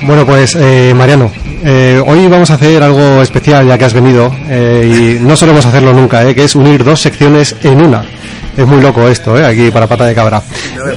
[0.06, 1.30] Bueno, pues eh, Mariano,
[1.64, 5.66] eh, hoy vamos a hacer algo especial ya que has venido eh, y no solemos
[5.66, 8.04] hacerlo nunca, eh, que es unir dos secciones en una.
[8.56, 10.42] Es muy loco esto, eh, aquí para pata de cabra.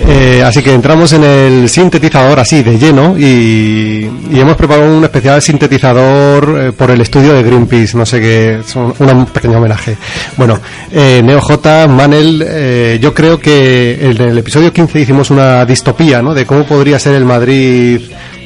[0.07, 5.41] Eh, así que entramos en el sintetizador así de lleno y, hemos preparado un especial
[5.41, 9.97] sintetizador eh, por el estudio de Greenpeace, no sé qué, es un, pequeño homenaje.
[10.37, 10.59] Bueno,
[10.91, 16.21] eh, Neo J, Manel, eh, yo creo que en el episodio 15 hicimos una distopía,
[16.21, 16.33] ¿no?
[16.33, 18.01] De cómo podría ser el Madrid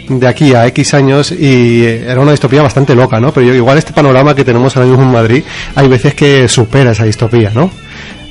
[0.08, 3.32] de aquí a X años y eh, era una distopía bastante loca, ¿no?
[3.32, 5.44] Pero igual este panorama que tenemos ahora mismo en Madrid,
[5.76, 7.72] hay veces que supera esa distopía, ¿no?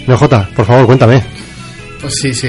[0.06, 1.22] NJ, por favor, cuéntame.
[2.00, 2.48] Pues sí, sí.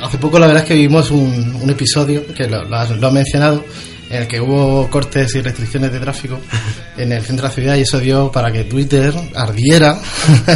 [0.00, 3.06] hace poco la verdad es que vimos un, un episodio, que lo, lo has, lo
[3.06, 3.62] has mencionado,
[4.08, 6.40] en el que hubo cortes y restricciones de tráfico
[6.96, 9.98] en el centro de la ciudad y eso dio para que Twitter ardiera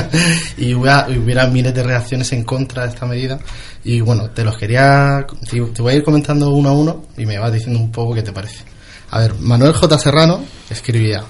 [0.57, 3.39] y hubiera, y hubiera miles de reacciones en contra de esta medida.
[3.85, 5.27] Y bueno, te los quería...
[5.49, 8.23] Te voy a ir comentando uno a uno y me vas diciendo un poco qué
[8.23, 8.65] te parece.
[9.11, 9.99] A ver, Manuel J.
[9.99, 11.23] Serrano escribía...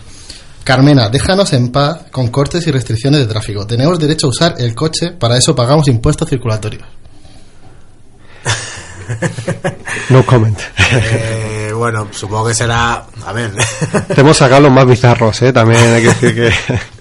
[0.65, 3.67] Carmena, déjanos en paz con cortes y restricciones de tráfico.
[3.67, 6.83] Tenemos derecho a usar el coche, para eso pagamos impuestos circulatorios.
[10.09, 10.59] No comment.
[10.93, 13.05] Eh, bueno, supongo que será.
[13.27, 13.53] A ver.
[14.15, 15.53] Te hemos sacado los más bizarros, ¿eh?
[15.53, 16.53] También hay que decir que...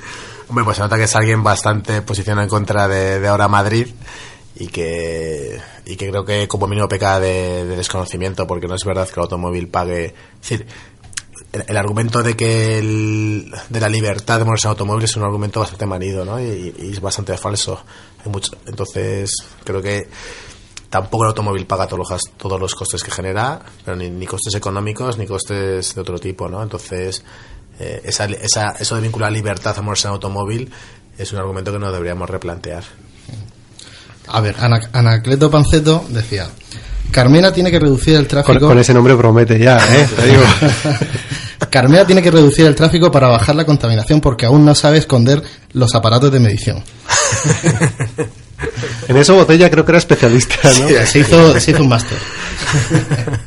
[0.50, 3.88] Hombre, pues se nota que es alguien bastante posicionado en contra de, de ahora Madrid
[4.56, 8.84] y que, y que creo que como mínimo peca de, de desconocimiento porque no es
[8.84, 10.14] verdad que el automóvil pague.
[10.42, 10.68] Es decir,
[11.54, 15.24] el, el argumento de que el, de la libertad de moverse en automóvil es un
[15.24, 16.40] argumento bastante manido, ¿no?
[16.42, 17.80] Y, y es bastante falso.
[18.26, 19.32] Hay mucho, entonces,
[19.64, 20.10] creo que
[20.90, 24.26] tampoco el automóvil paga todos los, gas- todos los costes que genera, pero ni, ni
[24.26, 26.62] costes económicos ni costes de otro tipo, ¿no?
[26.62, 27.24] Entonces,
[27.80, 30.72] eh, esa, esa, eso de vincular libertad a moverse en automóvil
[31.18, 32.84] es un argumento que nos deberíamos replantear.
[34.28, 36.48] A ver, Ana- Anacleto Panceto decía,
[37.12, 38.68] Carmena tiene que reducir el Con, tráfico...
[38.68, 40.08] con ese nombre promete ya, ¿eh?
[40.16, 40.44] Te digo.
[41.74, 45.42] Carmena tiene que reducir el tráfico para bajar la contaminación porque aún no sabe esconder
[45.74, 46.84] los aparatos de medición.
[49.10, 50.88] En eso Botella creo que era especialista, ¿no?
[50.88, 52.18] Sí, se hizo, se hizo un máster.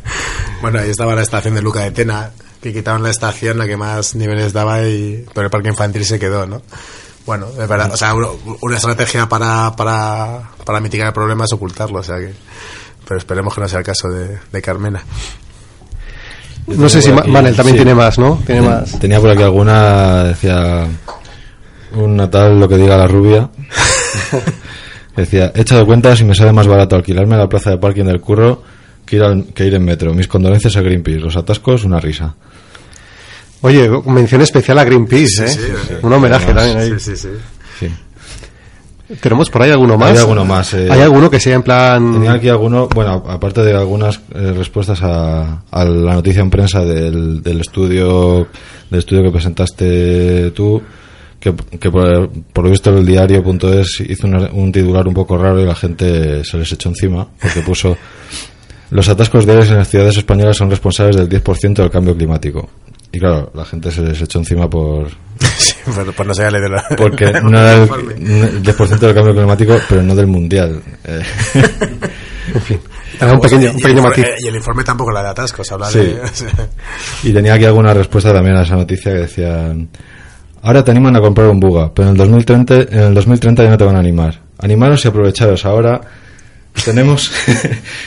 [0.60, 2.30] Bueno, ahí estaba la estación de Luca de Tena,
[2.62, 6.18] que quitaron la estación la que más niveles daba, y, pero el parque infantil se
[6.18, 6.62] quedó, ¿no?
[7.26, 11.52] Bueno, es verdad, o sea, uno- una estrategia para, para, para mitigar el problema es
[11.52, 12.34] ocultarlo, o sea que...
[13.06, 15.04] Pero esperemos que no sea el caso de, de Carmena.
[16.66, 18.42] No sé si Manel también tiene más, ¿no?
[18.44, 18.98] Tiene Ten- más.
[18.98, 20.86] Tenía por aquí alguna, decía,
[21.94, 23.48] un natal lo que diga la rubia.
[25.16, 28.04] decía, he echado cuentas y me sale más barato alquilarme a la plaza de parking
[28.04, 28.62] del curro
[29.04, 30.12] que ir, al- que ir en metro.
[30.12, 31.20] Mis condolencias a Greenpeace.
[31.20, 32.34] Los atascos, una risa.
[33.62, 35.48] Oye, mención especial a Greenpeace, ¿eh?
[35.48, 35.94] sí, sí.
[36.02, 37.00] Un homenaje Además, también ahí.
[37.00, 37.28] Sí, sí,
[37.80, 37.88] sí.
[39.20, 40.10] ¿Tenemos por ahí alguno más?
[40.12, 40.88] Hay alguno más, eh.
[40.90, 42.12] ¿Hay alguno que sea en plan...
[42.12, 46.84] Tenía aquí alguno, bueno, aparte de algunas eh, respuestas a, a la noticia en prensa
[46.84, 48.48] del, del estudio
[48.90, 50.80] del estudio que presentaste tú,
[51.40, 55.60] que, que por, por lo visto el diario.es hizo una- un titular un poco raro
[55.60, 57.96] y la gente se les echó encima, porque puso
[58.90, 62.68] los atascos diarios en las ciudades españolas son responsables del 10% del cambio climático.
[63.16, 65.08] Y claro, la gente se les echó encima por,
[65.56, 66.84] Sí, por, por no ser de la...
[66.98, 70.82] porque no era el, el 10% del cambio climático, pero no del mundial.
[71.04, 71.22] Eh,
[73.18, 74.24] Era un pequeño, un y, el pequeño informe, matiz.
[74.26, 76.00] eh, y el informe tampoco la de atascos, habla Sí.
[76.00, 76.20] de...
[77.22, 79.88] Y tenía aquí alguna respuesta también a esa noticia que decían
[80.62, 83.70] ahora te animan a comprar un buga, pero en el 2030, en el 2030 ya
[83.70, 84.42] no te van a animar.
[84.58, 86.00] Animaros y aprovecharos ahora.
[86.84, 87.32] Tenemos,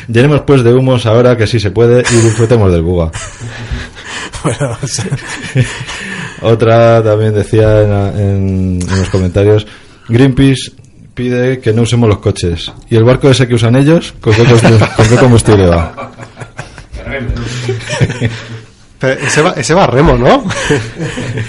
[0.08, 3.12] llenemos pues de humos ahora que sí se puede y disfrutemos del buga.
[4.43, 4.77] bueno.
[6.41, 9.67] Otra también decía en, en- en los comentarios,
[10.08, 10.71] Greenpeace
[11.13, 12.71] pide que no usemos los coches.
[12.89, 14.13] ¿Y el barco ese que usan ellos?
[14.21, 16.12] ¿Con qué combustible, con qué combustible va?
[18.99, 20.43] Pero ese, va, ese va a remo, ¿no?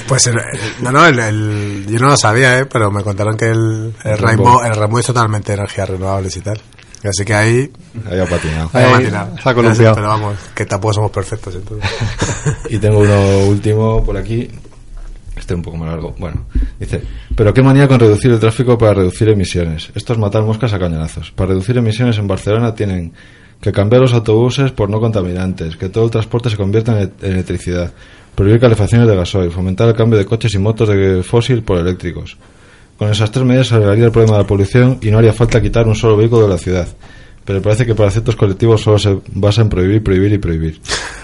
[0.06, 2.66] Pues el- el- no, no, el, el- yo no lo sabía, ¿eh?
[2.66, 6.60] pero me contaron que el, el, Rainbow, el Rainbow es totalmente energías renovables y tal.
[7.02, 7.70] Así que ahí,
[8.10, 8.70] Ahí ha patinado.
[8.74, 9.04] ahí
[9.42, 9.94] se ha columpiado.
[9.94, 11.90] Pero vamos, que tampoco somos perfectos entonces.
[12.70, 14.48] Y tengo uno último por aquí.
[15.36, 16.14] Este un poco más largo.
[16.18, 16.44] Bueno,
[16.78, 17.02] dice,
[17.34, 19.90] pero qué manía con reducir el tráfico para reducir emisiones.
[19.94, 21.30] Esto es matar moscas a cañonazos.
[21.30, 23.12] Para reducir emisiones en Barcelona tienen
[23.60, 27.26] que cambiar los autobuses por no contaminantes, que todo el transporte se convierta en, e-
[27.26, 27.90] en electricidad,
[28.34, 32.36] prohibir calefacciones de gasoil, fomentar el cambio de coches y motos de fósil por eléctricos.
[33.00, 35.62] Con esas tres medidas se arreglaría el problema de la polución y no haría falta
[35.62, 36.86] quitar un solo vehículo de la ciudad.
[37.46, 40.82] Pero parece que para ciertos colectivos solo se basa en prohibir, prohibir y prohibir.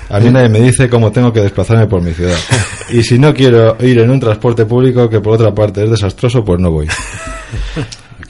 [0.08, 2.38] A mí nadie me dice cómo tengo que desplazarme por mi ciudad.
[2.88, 6.42] Y si no quiero ir en un transporte público que por otra parte es desastroso,
[6.42, 6.88] pues no voy.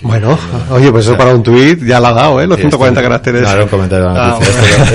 [0.02, 0.38] Bueno,
[0.70, 2.46] oye, pues eso para un tuit ya la ha dado, ¿eh?
[2.46, 3.48] Los 140 caracteres.
[3.48, 4.52] Era un comentario de la Ah, bueno.
[4.92, 4.94] Este-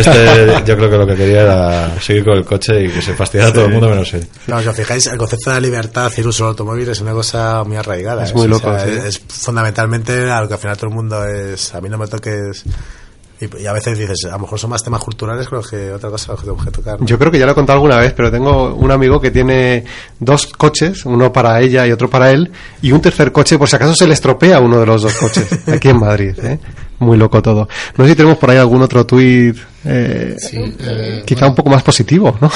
[0.58, 3.13] este yo creo que lo que quería era seguir con el coche y que se
[3.13, 4.27] fastidiara todo el mundo menos él.
[4.47, 7.01] No, si os fijáis, el concepto de la libertad y el uso del automóvil es
[7.01, 8.23] una cosa muy arraigada.
[8.25, 8.91] Es muy O loco, sea, sí.
[8.91, 11.73] es, es fundamentalmente a lo que al final todo el mundo es.
[11.73, 12.63] A mí no me toques.
[13.41, 16.10] Y, y a veces dices, a lo mejor son más temas culturales creo que otra
[16.10, 16.99] cosa que tengo que tocar.
[16.99, 17.06] ¿no?
[17.06, 19.84] Yo creo que ya lo he contado alguna vez, pero tengo un amigo que tiene
[20.19, 22.51] dos coches, uno para ella y otro para él,
[22.82, 25.67] y un tercer coche por si acaso se le estropea uno de los dos coches,
[25.67, 26.60] aquí en Madrid, ¿eh?
[27.01, 27.67] Muy loco todo.
[27.97, 31.69] No sé si tenemos por ahí algún otro tuit, eh, Sí, eh, quizá un poco
[31.71, 32.49] más positivo, ¿no?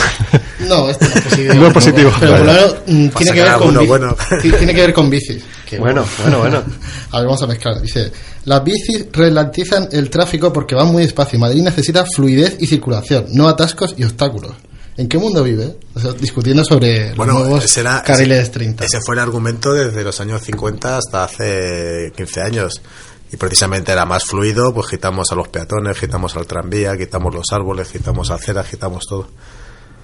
[0.67, 1.53] No, este no es positivo.
[1.59, 2.11] No es positivo.
[2.19, 2.61] Pero por lo Vale.
[2.61, 4.17] menos mm, tiene que ver con bici- bueno.
[4.41, 5.43] tiene que ver con bicis.
[5.65, 6.57] Que Bueno, bueno, bueno.
[7.11, 7.81] A ver, vamos a mezclar.
[7.81, 8.11] Dice,
[8.45, 11.39] las bicis ralentizan el tráfico porque van muy despacio.
[11.39, 14.51] Madrid necesita fluidez y circulación, no atascos y obstáculos.
[14.97, 15.75] ¿En qué mundo vive?
[15.95, 18.85] O sea, discutiendo sobre los Bueno, nuevos ese, era, carriles ese- 30.
[18.85, 22.81] ese fue el argumento desde los años 50 hasta hace 15 años.
[23.31, 27.51] Y precisamente era más fluido, pues quitamos a los peatones, quitamos al tranvía, quitamos los
[27.51, 29.27] árboles, quitamos aceras, quitamos todo.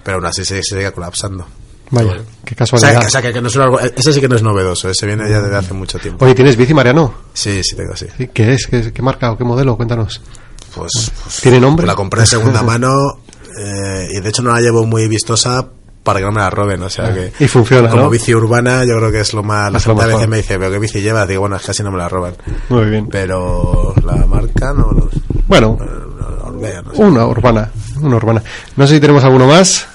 [0.03, 1.45] Pero aún así se, se sigue colapsando.
[1.91, 2.13] Vaya,
[2.45, 3.01] qué O sea, casualidad.
[3.01, 4.89] que, o sea, que- que no es un algo- ese sí que no es novedoso,
[4.89, 6.23] ese viene ya desde hace mucho tiempo.
[6.25, 7.13] Oye, ¿tienes bici, Mariano?
[7.33, 8.07] Sí, sí tengo, sí.
[8.33, 8.65] ¿Qué es?
[8.67, 9.75] ¿Qué, qué marca o qué modelo?
[9.75, 10.21] Cuéntanos.
[10.73, 11.85] Pues, pues, ¿Tiene nombre?
[11.85, 12.93] La compré de segunda mano
[13.59, 15.67] eh, y de hecho no la llevo muy vistosa
[16.03, 16.81] para que no me la roben.
[16.83, 17.31] O sea que.
[17.39, 18.09] Y funciona, Como ¿no?
[18.09, 19.71] bici urbana, yo creo que es lo más.
[19.71, 21.27] La gente a veces me dice, ¿pero qué bici llevas?
[21.27, 22.33] Digo, bueno, es que casi no me la roban.
[22.69, 23.07] Muy bien.
[23.09, 24.91] Pero la marca no.
[24.91, 25.09] no,
[25.47, 27.01] Bueno, no, la Orbea, no sé.
[27.03, 27.69] una urbana,
[28.01, 28.43] una urbana.
[28.75, 29.87] No sé si tenemos alguno más.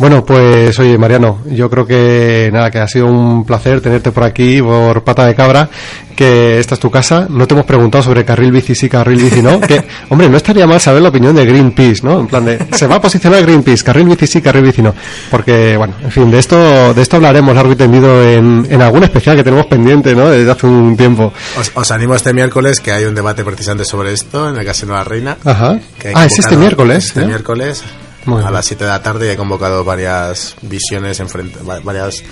[0.00, 4.24] Bueno, pues oye, Mariano, yo creo que nada, que ha sido un placer tenerte por
[4.24, 5.68] aquí, por Pata de Cabra,
[6.16, 7.26] que esta es tu casa.
[7.28, 9.60] No te hemos preguntado sobre carril bici sí, carril bici no.
[9.60, 12.18] Que, hombre, no estaría mal saber la opinión de Greenpeace, ¿no?
[12.18, 14.94] En plan de, se va a posicionar Greenpeace, carril bici sí, carril bici no.
[15.30, 19.04] Porque, bueno, en fin, de esto, de esto hablaremos largo y tendido en, en algún
[19.04, 20.30] especial que tenemos pendiente, ¿no?
[20.30, 21.30] Desde hace un tiempo.
[21.58, 24.92] Os, os animo este miércoles que hay un debate precisamente sobre esto en el Casino
[24.94, 25.36] de la Reina.
[25.44, 25.78] Ajá.
[25.98, 27.26] que Ah, es este miércoles, Este ¿eh?
[27.26, 27.84] miércoles
[28.26, 28.52] Muy a bien.
[28.54, 32.22] las 7 de la tarde y he convocado varias visiones, en frente- va- varias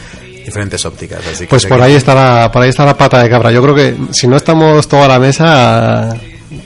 [0.44, 1.20] diferentes ópticas.
[1.26, 3.50] Así que Pues por que- ahí está la, por ahí está la pata de cabra.
[3.50, 6.08] Yo creo que si no estamos toda la mesa,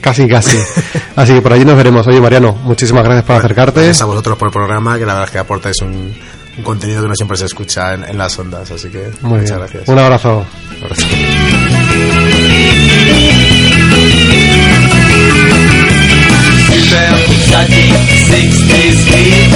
[0.01, 0.57] casi casi.
[1.17, 2.07] Así que por allí nos veremos.
[2.07, 3.81] Oye Mariano, muchísimas gracias por acercarte.
[3.81, 6.15] Gracias a vosotros por el programa, que la verdad es que aportáis un,
[6.59, 9.49] un contenido que no siempre se escucha en, en las ondas, así que Muy muchas
[9.51, 9.59] bien.
[9.61, 9.89] gracias.
[9.89, 10.45] Un abrazo.
[17.53, 17.93] Exotic
[18.33, 19.53] 60 speed.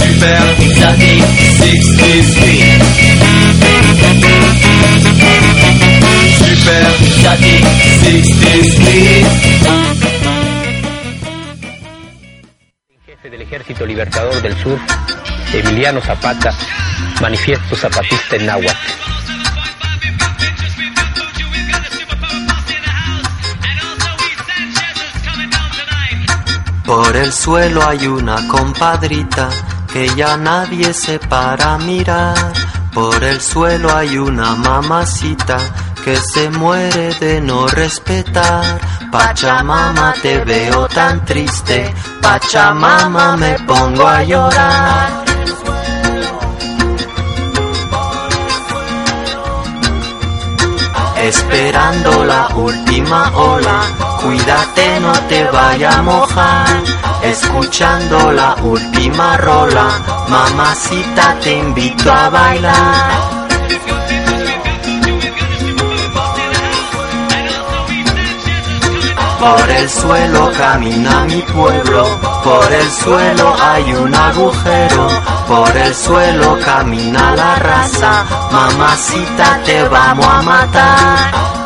[0.00, 1.20] Super Exotic
[1.60, 2.80] 60 speed.
[6.40, 7.60] Super Exotic
[8.00, 9.26] 60 speed.
[13.04, 14.78] jefe del Ejército Libertador del Sur,
[15.52, 16.54] Emiliano Zapata,
[17.20, 19.19] manifiesto zapatista en náhuatl.
[26.90, 29.48] Por el suelo hay una compadrita
[29.92, 32.52] que ya nadie se para mirar.
[32.92, 35.56] Por el suelo hay una mamacita
[36.04, 38.80] que se muere de no respetar.
[39.12, 45.24] Pachamama te veo tan triste, Pachamama me pongo a llorar.
[51.18, 56.82] Esperando la última ola, cuídate no te vaya a mojar.
[57.22, 59.88] Escuchando la última rola,
[60.28, 63.40] mamacita te invito a bailar.
[69.38, 72.04] Por el suelo camina mi pueblo,
[72.44, 75.08] por el suelo hay un agujero,
[75.48, 81.59] por el suelo camina la raza, mamacita te vamos a matar.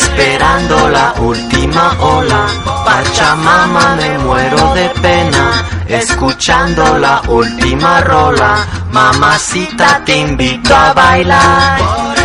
[0.00, 2.46] Esperando la última ola,
[2.86, 5.62] Pachamama me muero de pena.
[5.86, 12.19] Escuchando la última rola, mamacita te invito a bailar.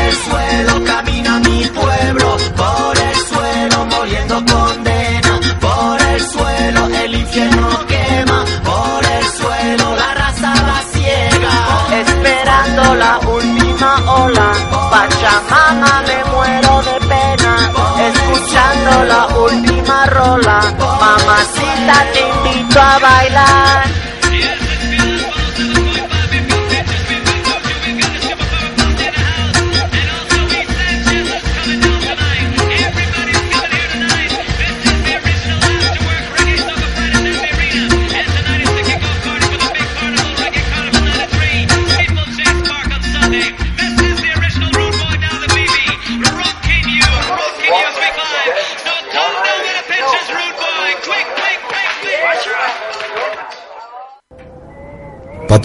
[21.86, 24.05] Mamacita te invito a bailar.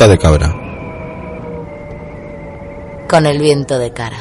[0.00, 0.54] Pata de cabra.
[3.06, 4.16] Con el viento de cara.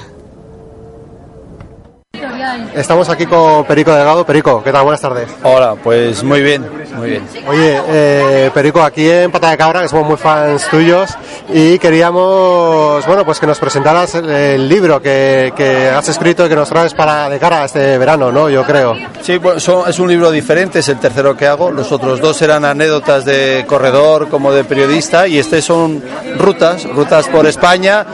[2.75, 4.25] Estamos aquí con Perico Delgado.
[4.25, 4.83] Perico, ¿qué tal?
[4.83, 5.29] Buenas tardes.
[5.41, 6.65] Hola, pues muy bien,
[6.97, 7.23] muy bien.
[7.47, 11.17] Oye, eh, Perico, aquí en Pata de Cabra, que somos muy fans tuyos,
[11.51, 16.55] y queríamos, bueno, pues que nos presentaras el, libro que, que has escrito y que
[16.55, 18.49] nos traes para de cara a este verano, ¿no?
[18.49, 18.95] Yo creo.
[19.21, 21.71] Sí, son- es un libro diferente, es el tercero que hago.
[21.71, 26.03] Los otros dos eran anécdotas de corredor como de periodista y este son
[26.37, 28.05] rutas, rutas por España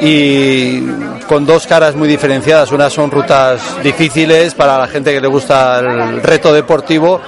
[0.00, 0.80] y
[1.28, 2.72] con dos caras muy diferenciadas.
[2.72, 7.20] Unas son rutas difíciles para la gente que le gusta el reto deportivo,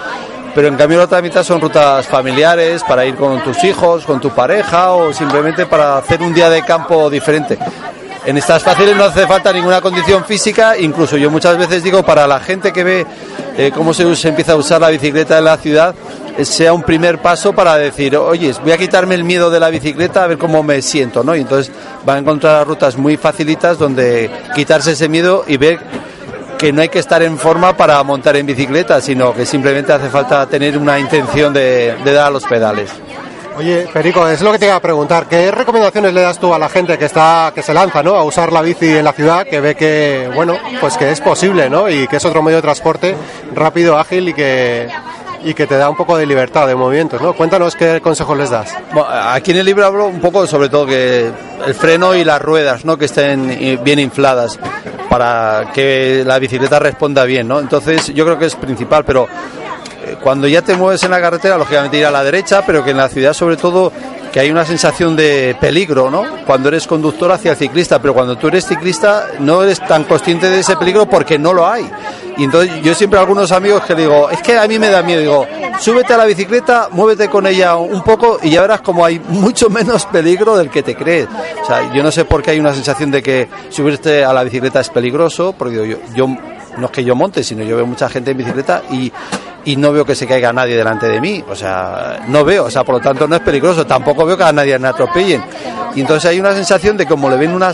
[0.54, 4.20] pero en cambio la otra mitad son rutas familiares para ir con tus hijos, con
[4.20, 7.58] tu pareja o simplemente para hacer un día de campo diferente.
[8.26, 12.26] En estas fáciles no hace falta ninguna condición física, incluso yo muchas veces digo para
[12.26, 13.06] la gente que ve
[13.58, 15.94] eh, cómo se, empieza a usar la bicicleta en la ciudad,
[16.38, 19.68] eh, sea un primer paso para decir, oye, voy a quitarme el miedo de la
[19.68, 21.36] bicicleta a ver cómo me siento, ¿no?
[21.36, 21.70] Y entonces
[22.08, 25.80] va a encontrar rutas muy facilitas donde quitarse ese miedo y ver
[26.58, 30.08] que no hay que estar en forma para montar en bicicleta, sino que simplemente hace
[30.08, 32.90] falta tener una intención de, dar a los pedales.
[33.56, 35.26] Oye, Perico, es lo que te iba a preguntar.
[35.26, 38.16] ¿Qué recomendaciones le das tú a la gente que está, que se lanza, ¿no?
[38.16, 41.70] A usar la bici en la ciudad, que ve que, bueno, pues que es posible,
[41.70, 41.88] ¿no?
[41.88, 43.14] Y que es otro medio de transporte
[43.54, 44.88] rápido, ágil y que,
[45.44, 47.34] y que te da un poco de libertad de movimientos, ¿no?
[47.34, 48.74] Cuéntanos qué consejos les das.
[49.08, 51.30] Aquí en el libro hablo un poco sobre todo que
[51.66, 52.96] el freno y las ruedas, ¿no?
[52.96, 54.58] Que estén bien infladas
[55.08, 57.60] para que la bicicleta responda bien, ¿no?
[57.60, 59.28] Entonces yo creo que es principal, pero
[60.04, 62.90] eh, cuando ya te mueves en la carretera, lógicamente ir a la derecha, pero que
[62.90, 63.92] en la ciudad sobre todo
[64.34, 66.24] que hay una sensación de peligro, ¿no?
[66.44, 70.50] Cuando eres conductor hacia el ciclista, pero cuando tú eres ciclista no eres tan consciente
[70.50, 71.88] de ese peligro porque no lo hay.
[72.36, 75.04] Y entonces yo siempre a algunos amigos que digo, es que a mí me da
[75.04, 75.46] miedo, digo,
[75.78, 79.70] súbete a la bicicleta, muévete con ella un poco y ya verás como hay mucho
[79.70, 81.28] menos peligro del que te crees.
[81.62, 84.42] O sea, yo no sé por qué hay una sensación de que subirte a la
[84.42, 86.26] bicicleta es peligroso, porque yo, yo
[86.78, 89.12] no es que yo monte, sino yo veo mucha gente en bicicleta y,
[89.64, 91.42] y no veo que se caiga nadie delante de mí.
[91.48, 93.86] O sea, no veo, o sea, por lo tanto no es peligroso.
[93.86, 95.42] Tampoco veo que a nadie me atropellen.
[95.94, 97.72] Y entonces hay una sensación de como le ven una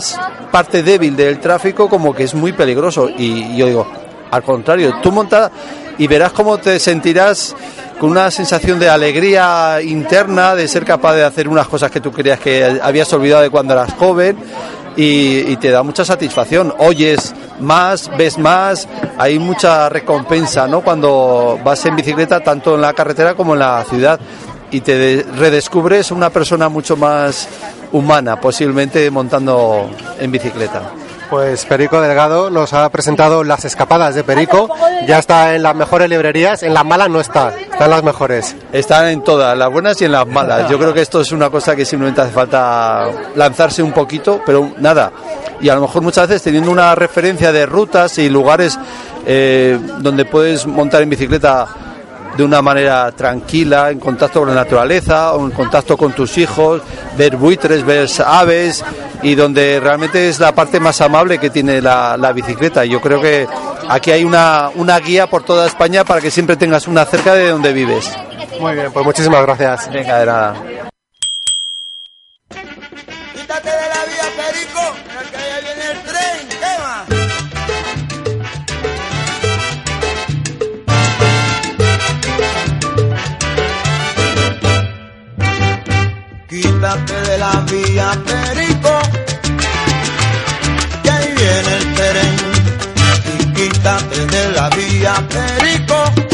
[0.51, 3.09] parte débil del tráfico, como que es muy peligroso.
[3.09, 3.87] Y yo digo,
[4.29, 5.51] al contrario, tú monta
[5.97, 7.55] y verás cómo te sentirás
[7.99, 12.11] con una sensación de alegría interna, de ser capaz de hacer unas cosas que tú
[12.11, 14.37] creías que habías olvidado de cuando eras joven
[14.95, 16.73] y, y te da mucha satisfacción.
[16.79, 18.87] Oyes más, ves más,
[19.17, 20.81] hay mucha recompensa, ¿no?
[20.81, 24.19] Cuando vas en bicicleta, tanto en la carretera como en la ciudad,
[24.71, 27.47] y te de- redescubres una persona mucho más
[27.91, 29.89] humana, posiblemente montando
[30.19, 30.91] en bicicleta.
[31.31, 34.69] Pues Perico Delgado nos ha presentado Las Escapadas de Perico.
[35.07, 38.53] Ya está en las mejores librerías, en las malas no está, está en las mejores.
[38.73, 40.69] Están en todas, las buenas y en las malas.
[40.69, 44.73] Yo creo que esto es una cosa que simplemente hace falta lanzarse un poquito, pero
[44.79, 45.13] nada.
[45.61, 48.77] Y a lo mejor muchas veces teniendo una referencia de rutas y lugares
[49.25, 51.65] eh, donde puedes montar en bicicleta
[52.37, 56.81] de una manera tranquila, en contacto con la naturaleza, o en contacto con tus hijos,
[57.17, 58.83] ver buitres, ver aves,
[59.21, 62.85] y donde realmente es la parte más amable que tiene la, la bicicleta.
[62.85, 63.47] Yo creo que
[63.89, 67.49] aquí hay una, una guía por toda España para que siempre tengas una cerca de
[67.49, 68.11] donde vives.
[68.59, 69.91] Muy bien, pues muchísimas gracias.
[69.91, 70.90] Venga, de nada.
[86.91, 88.99] Quítate de la vía, Perico,
[91.01, 93.53] que ahí viene el tren.
[93.53, 96.30] Quítate de la vía, Perico,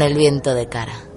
[0.00, 1.07] El viento de cara.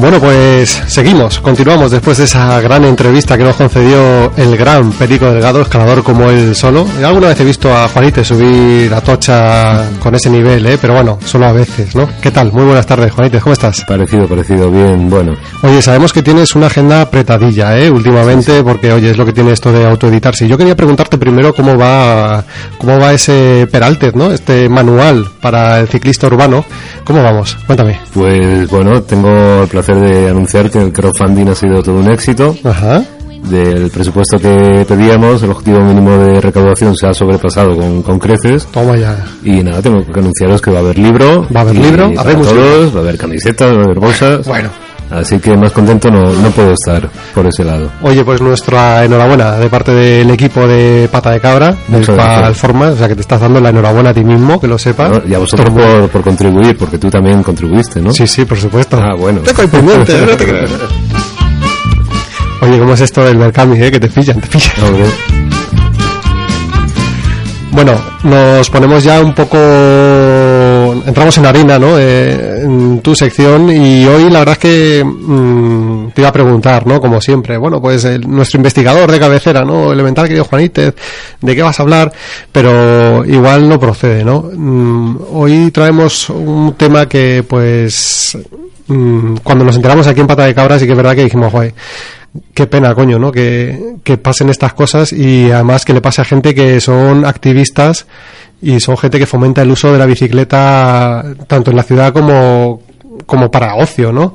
[0.00, 5.26] Bueno, pues seguimos, continuamos después de esa gran entrevista que nos concedió el gran Perico
[5.30, 6.86] Delgado, escalador como él solo.
[7.04, 10.78] Alguna vez he visto a Juanite subir a Tocha con ese nivel, ¿eh?
[10.80, 12.08] pero bueno, solo a veces, ¿no?
[12.22, 12.50] ¿Qué tal?
[12.50, 13.84] Muy buenas tardes, Juanite, ¿cómo estás?
[13.84, 15.36] Parecido, parecido, bien, bueno.
[15.62, 17.90] Oye, sabemos que tienes una agenda apretadilla, ¿eh?
[17.90, 20.48] Últimamente, porque, oye, es lo que tiene esto de autoeditarse.
[20.48, 22.42] Yo quería preguntarte primero cómo va,
[22.78, 24.32] cómo va ese Peraltez, ¿no?
[24.32, 26.64] Este manual para el ciclista urbano.
[27.04, 27.58] ¿Cómo vamos?
[27.66, 28.00] Cuéntame.
[28.14, 32.56] Pues bueno, tengo el placer de anunciar que el crowdfunding ha sido todo un éxito.
[32.64, 33.02] Ajá.
[33.48, 38.66] Del presupuesto que pedíamos, el objetivo mínimo de recaudación se ha sobrepasado con, con creces.
[38.66, 39.24] Toma ya.
[39.42, 41.46] Y nada, tengo que anunciaros que va a haber libro.
[41.54, 42.08] ¿Va a haber libro?
[42.08, 42.92] para Habremos todos, libro.
[42.92, 44.46] va a haber camisetas, va a haber bolsas.
[44.46, 44.68] Bueno.
[45.10, 47.90] Así que más contento no, no puedo estar por ese lado.
[48.02, 52.06] Oye, pues nuestra enhorabuena de parte del equipo de Pata de Cabra, del.
[52.06, 55.10] Palforma, o sea que te estás dando la enhorabuena a ti mismo, que lo sepas.
[55.10, 55.22] ¿no?
[55.28, 58.12] Y a vosotros por, por contribuir, porque tú también contribuiste, ¿no?
[58.12, 58.98] Sí, sí, por supuesto.
[59.02, 59.40] Ah, bueno.
[59.44, 60.70] Estoy pendiente, no te creas.
[62.62, 63.90] Oye, ¿cómo es esto del Mercami, eh?
[63.90, 64.70] Que te pillan, te pillan.
[64.86, 65.04] Hombre,
[67.82, 69.56] Bueno, nos ponemos ya un poco...
[71.06, 71.98] Entramos en harina, ¿no?
[71.98, 76.86] Eh, en tu sección y hoy la verdad es que mm, te iba a preguntar,
[76.86, 77.00] ¿no?
[77.00, 79.94] Como siempre, bueno, pues el- nuestro investigador de cabecera, ¿no?
[79.94, 80.94] Elemental, querido Juanítez,
[81.40, 82.12] ¿de qué vas a hablar?
[82.52, 84.50] Pero igual no procede, ¿no?
[84.54, 88.36] Mm, hoy traemos un tema que, pues,
[88.88, 91.50] mm, cuando nos enteramos aquí en Pata de Cabra sí que es verdad que dijimos,
[91.50, 91.72] joder,
[92.54, 93.32] qué pena, coño, ¿no?
[93.32, 98.06] Que, que pasen estas cosas y además que le pase a gente que son activistas
[98.62, 102.82] y son gente que fomenta el uso de la bicicleta tanto en la ciudad como,
[103.26, 104.34] como para ocio, ¿no?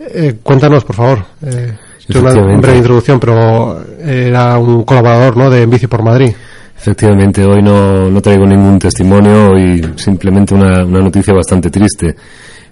[0.00, 1.24] Eh, cuéntanos, por favor.
[1.44, 1.72] Eh,
[2.14, 5.50] una breve introducción, pero era un colaborador, ¿no?
[5.50, 6.32] De Bici por Madrid.
[6.78, 12.14] Efectivamente, hoy no, no traigo ningún testimonio y simplemente una, una noticia bastante triste.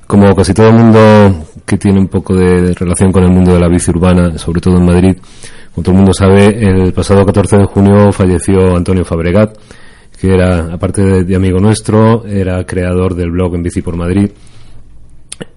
[0.07, 3.61] Como casi todo el mundo que tiene un poco de relación con el mundo de
[3.61, 5.17] la bici urbana, sobre todo en Madrid,
[5.75, 9.57] como todo el mundo sabe, el pasado 14 de junio falleció Antonio Fabregat,
[10.21, 14.31] que era, aparte de, de amigo nuestro, era creador del blog En Bici por Madrid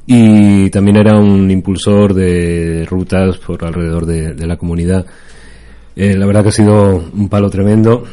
[0.09, 5.05] y también era un impulsor de rutas por alrededor de, de la comunidad.
[5.97, 8.05] Eh, la verdad que ha sido un palo tremendo.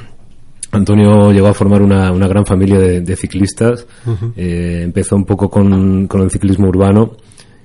[0.73, 3.87] Antonio llegó a formar una, una gran familia de, de ciclistas.
[4.37, 7.13] Eh, empezó un poco con, con el ciclismo urbano,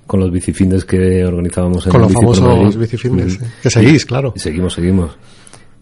[0.09, 4.33] con los bicifindes que organizábamos en Con los famosos bicifindes, eh, que seguís, claro.
[4.35, 5.15] Y seguimos, seguimos.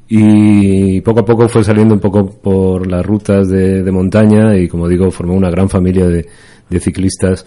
[0.10, 4.68] Y poco a poco fue saliendo un poco por las rutas de, de montaña y,
[4.68, 6.28] como digo, formó una gran familia de,
[6.70, 7.46] de ciclistas.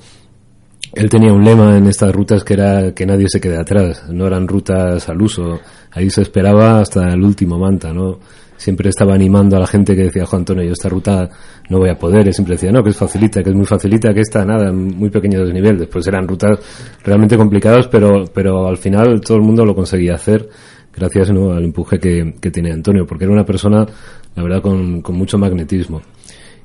[0.95, 4.05] Él tenía un lema en estas rutas que era que nadie se quede atrás.
[4.09, 5.61] No eran rutas al uso.
[5.91, 8.21] Ahí se esperaba hasta el último manta, ¿no?
[8.61, 11.31] Siempre estaba animando a la gente que decía, Juan Antonio, yo esta ruta
[11.71, 12.29] no voy a poder.
[12.29, 15.09] Y siempre decía, no, que es facilita, que es muy facilita, que esta nada, muy
[15.09, 15.79] pequeño desnivel.
[15.79, 16.59] Después eran rutas
[17.03, 20.47] realmente complicadas, pero, pero al final todo el mundo lo conseguía hacer
[20.95, 21.53] gracias ¿no?
[21.53, 23.87] al empuje que, que tiene Antonio, porque era una persona,
[24.35, 26.03] la verdad, con, con mucho magnetismo.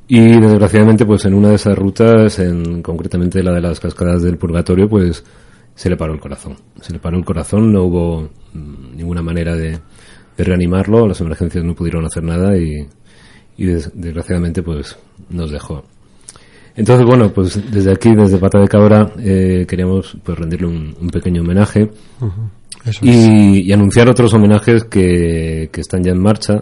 [0.09, 4.37] Y desgraciadamente, pues en una de esas rutas, en, concretamente la de las cascadas del
[4.37, 5.23] Purgatorio, pues
[5.73, 6.57] se le paró el corazón.
[6.81, 9.79] Se le paró el corazón, no hubo mm, ninguna manera de,
[10.37, 12.87] de reanimarlo, las emergencias no pudieron hacer nada y,
[13.57, 14.97] y des- desgraciadamente pues
[15.29, 15.83] nos dejó.
[16.75, 21.07] Entonces, bueno, pues desde aquí, desde Pata de Cabra, eh, queríamos pues rendirle un, un
[21.09, 21.89] pequeño homenaje
[22.85, 23.01] Eso es.
[23.01, 26.59] y, y anunciar otros homenajes que, que están ya en marcha.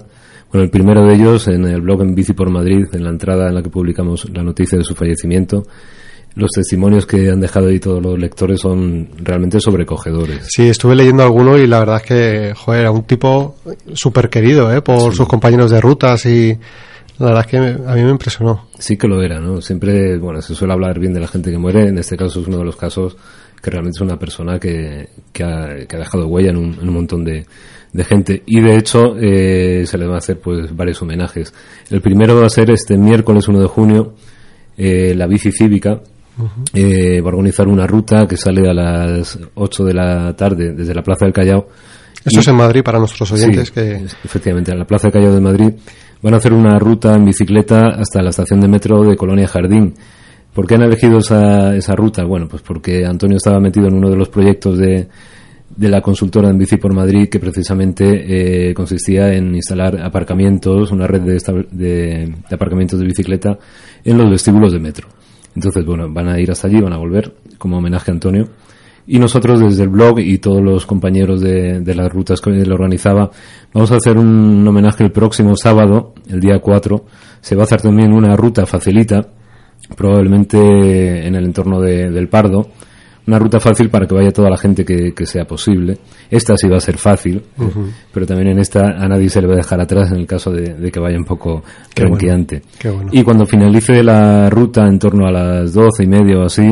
[0.52, 3.48] Bueno, el primero de ellos en el blog en Bici por Madrid, en la entrada
[3.50, 5.64] en la que publicamos la noticia de su fallecimiento.
[6.36, 10.48] Los testimonios que han dejado ahí todos los lectores son realmente sobrecogedores.
[10.50, 13.56] Sí, estuve leyendo alguno y la verdad es que, joder, era un tipo
[13.94, 14.82] súper querido, ¿eh?
[14.82, 16.58] Por sus compañeros de rutas y
[17.20, 18.68] la verdad es que me- a mí me impresionó.
[18.80, 19.62] Sí que lo era, ¿no?
[19.62, 21.88] Siempre, bueno, se suele hablar bien de la gente que muere.
[21.90, 23.16] En este caso es uno de los casos
[23.62, 26.88] que realmente es una persona que, que, ha, que ha dejado huella en un, en
[26.90, 27.46] un montón de,
[27.94, 28.42] de gente.
[28.48, 31.54] Y de hecho, eh, se le va a hacer pues varios homenajes.
[31.92, 34.16] El primero va a ser este miércoles 1 de junio,
[34.78, 36.02] eh, la bici cívica.
[36.74, 40.94] Eh, va a organizar una ruta que sale a las 8 de la tarde desde
[40.96, 41.68] la Plaza del Callao.
[42.26, 43.96] Esto Y- es en Madrid para nuestros oyentes Sí, que...
[44.24, 45.74] efectivamente, en la Plaza de Callao de Madrid
[46.22, 49.94] van a hacer una ruta en bicicleta hasta la estación de metro de Colonia Jardín.
[50.54, 52.24] ¿Por qué han elegido esa, esa ruta?
[52.26, 55.08] Bueno, pues porque Antonio estaba metido en uno de los proyectos de,
[55.76, 61.08] de la consultora en Bici por Madrid que precisamente eh, consistía en instalar aparcamientos, una
[61.08, 61.34] red de,
[61.72, 63.58] de- de aparcamientos de bicicleta
[64.06, 65.08] en los vestíbulos de metro.
[65.56, 68.48] Entonces, bueno, van a ir hasta allí, van a volver como homenaje a Antonio.
[69.06, 73.30] Y nosotros desde el blog y todos los compañeros de, las rutas que él organizaba,
[73.74, 77.04] vamos a hacer un homenaje el próximo sábado, el día 4.
[77.42, 79.28] Se va a hacer también una ruta facilita,
[79.98, 82.68] probablemente en el entorno de- del Pardo.
[83.26, 85.98] Una ruta fácil para que vaya toda la gente que, que sea posible.
[86.30, 87.42] Esta sí va a ser fácil,
[88.12, 90.52] pero también en esta a nadie se le va a dejar atrás en el caso
[90.52, 91.64] de, de que vaya un poco
[91.96, 93.10] Qué bueno, bueno.
[93.14, 96.64] Y cuando finalice la ruta en torno a las doce y media o así,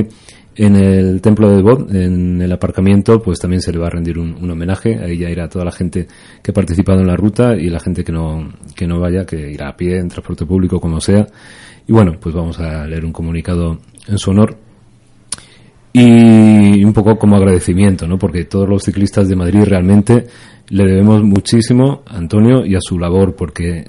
[0.55, 4.19] en el templo de Bod, en el aparcamiento, pues también se le va a rendir
[4.19, 4.99] un, un homenaje.
[5.01, 6.07] Ahí ya irá toda la gente
[6.43, 9.51] que ha participado en la ruta y la gente que no, que no vaya, que
[9.51, 11.25] irá a pie, en transporte público, como sea.
[11.87, 14.57] Y bueno, pues vamos a leer un comunicado en su honor
[15.93, 18.17] y un poco como agradecimiento, ¿no?
[18.17, 20.25] Porque todos los ciclistas de Madrid realmente
[20.69, 23.85] le debemos muchísimo a Antonio y a su labor, porque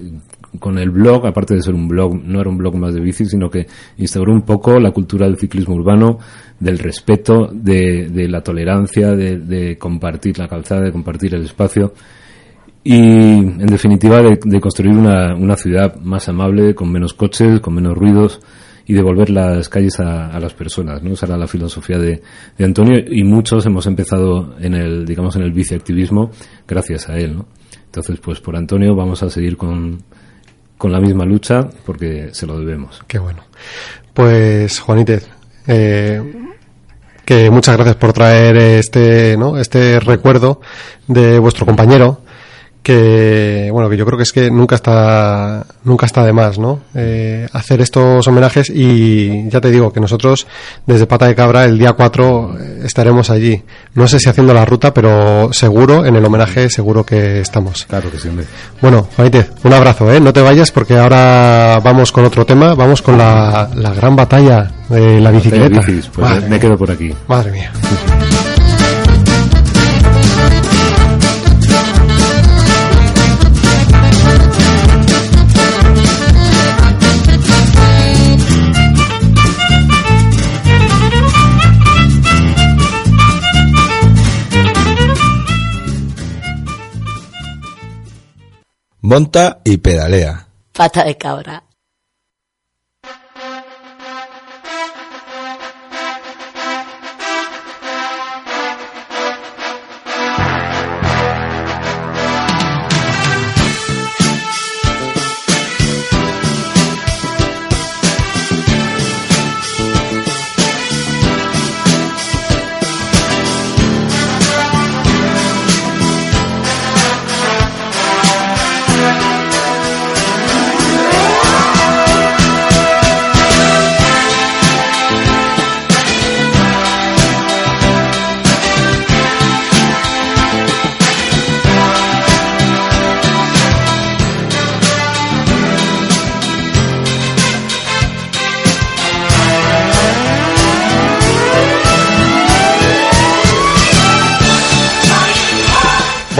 [0.59, 3.24] con el blog, aparte de ser un blog, no era un blog más de bici,
[3.24, 3.66] sino que
[3.98, 6.18] instauró un poco la cultura del ciclismo urbano,
[6.59, 11.94] del respeto, de, la tolerancia, de, compartir la calzada, de compartir el espacio
[12.84, 17.96] y, en definitiva, de, de construir una ciudad más amable, con menos coches, con menos
[17.96, 18.40] ruidos
[18.93, 21.14] y devolver las calles a, las personas, ¿no?
[21.14, 22.20] Esa era la filosofía de,
[22.59, 26.30] de Antonio y muchos hemos empezado en el, digamos, en el biciactivismo
[26.68, 27.47] gracias a él, ¿no?
[27.86, 30.03] Entonces, pues por Antonio vamos a seguir con,
[30.76, 33.03] con la misma lucha porque se lo debemos.
[33.07, 33.45] Qué bueno.
[34.12, 35.26] Pues, Juanítez,
[35.66, 36.20] eh,
[37.24, 39.57] que muchas gracias por traer este, ¿no?
[39.57, 40.61] este recuerdo
[41.07, 42.22] de vuestro compañero
[42.83, 46.80] que bueno que yo creo que es que nunca está nunca está de más no
[46.95, 50.47] Eh, hacer estos homenajes y ya te digo que nosotros
[50.87, 53.62] desde Pata de Cabra el día 4 estaremos allí
[53.95, 58.11] no sé si haciendo la ruta pero seguro en el homenaje seguro que estamos claro
[58.11, 58.47] que sí hombre.
[58.80, 60.20] bueno Juanítez un abrazo ¿eh?
[60.20, 64.70] no te vayas porque ahora vamos con otro tema vamos con la, la gran batalla
[64.89, 67.14] de la bicicleta Bicis, pues me quedo por aquí.
[67.26, 67.72] Madre mía.
[89.05, 90.46] Monta y pedalea.
[90.72, 91.64] Pata de cabra.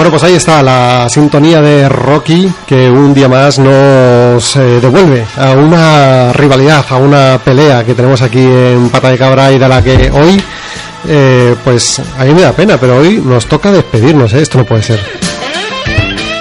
[0.03, 5.25] Bueno, pues ahí está la sintonía de Rocky que un día más nos eh, devuelve
[5.37, 9.69] a una rivalidad, a una pelea que tenemos aquí en Pata de Cabra y de
[9.69, 10.43] la que hoy,
[11.07, 14.43] eh, pues a mí me da pena, pero hoy nos toca despedirnos, ¿eh?
[14.43, 14.99] esto no puede ser.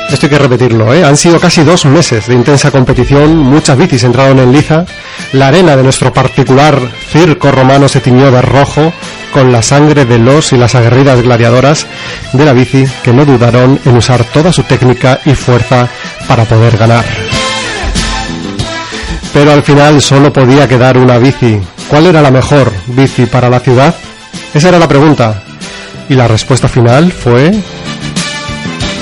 [0.09, 1.05] Esto hay que repetirlo, ¿eh?
[1.05, 4.85] Han sido casi dos meses de intensa competición, muchas bicis entraron en liza,
[5.33, 6.81] la arena de nuestro particular
[7.11, 8.91] circo romano se tiñó de rojo
[9.31, 11.87] con la sangre de los y las aguerridas gladiadoras
[12.33, 15.87] de la bici que no dudaron en usar toda su técnica y fuerza
[16.27, 17.05] para poder ganar.
[19.33, 21.59] Pero al final solo podía quedar una bici.
[21.87, 23.95] ¿Cuál era la mejor bici para la ciudad?
[24.53, 25.43] Esa era la pregunta.
[26.09, 27.51] Y la respuesta final fue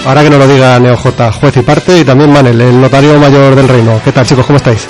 [0.06, 3.56] Ahora que nos lo diga NeoJ, juez y parte, y también Manel, el notario mayor
[3.56, 4.00] del reino.
[4.04, 4.46] ¿Qué tal, chicos?
[4.46, 4.88] ¿Cómo estáis?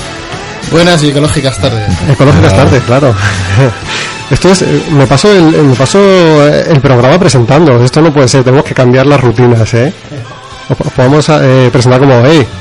[0.72, 1.90] Buenas y ecológicas tardes.
[2.10, 3.14] Ecológicas tardes, claro.
[4.30, 7.84] Esto es, eh, me pasó el, me pasó eh, el programa presentando.
[7.84, 9.92] Esto no puede ser, tenemos que cambiar las rutinas, ¿eh?
[10.70, 12.46] O po- Podemos eh, presentar como, hey.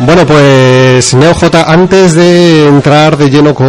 [0.00, 3.66] Bueno, pues NeoJ, antes de entrar de lleno con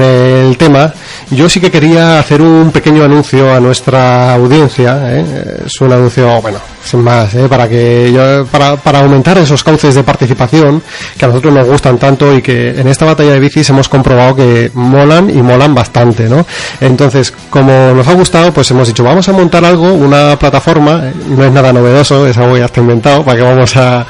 [0.00, 0.92] el tema
[1.30, 5.00] Yo sí que quería hacer un pequeño anuncio a nuestra audiencia.
[5.04, 5.62] ¿eh?
[5.64, 7.46] Es un anuncio, bueno, sin más, ¿eh?
[7.48, 10.82] para que yo, para, para aumentar esos cauces de participación
[11.16, 14.34] que a nosotros nos gustan tanto y que en esta batalla de bicis hemos comprobado
[14.34, 16.44] que molan y molan bastante, ¿no?
[16.80, 21.44] Entonces, como nos ha gustado, pues hemos dicho, vamos a montar algo, una plataforma, no
[21.44, 24.04] es nada novedoso, es algo ya está inventado, para que vamos a,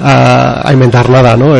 [0.00, 1.56] a, inventar nada, ¿no?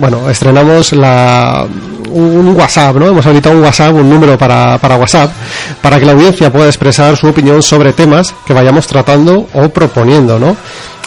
[0.00, 1.64] Bueno, estrenamos la
[2.12, 3.08] un WhatsApp, ¿no?
[3.08, 5.30] Hemos habilitado un WhatsApp, un número para, para WhatsApp,
[5.82, 10.38] para que la audiencia pueda expresar su opinión sobre temas que vayamos tratando o proponiendo,
[10.38, 10.56] ¿no?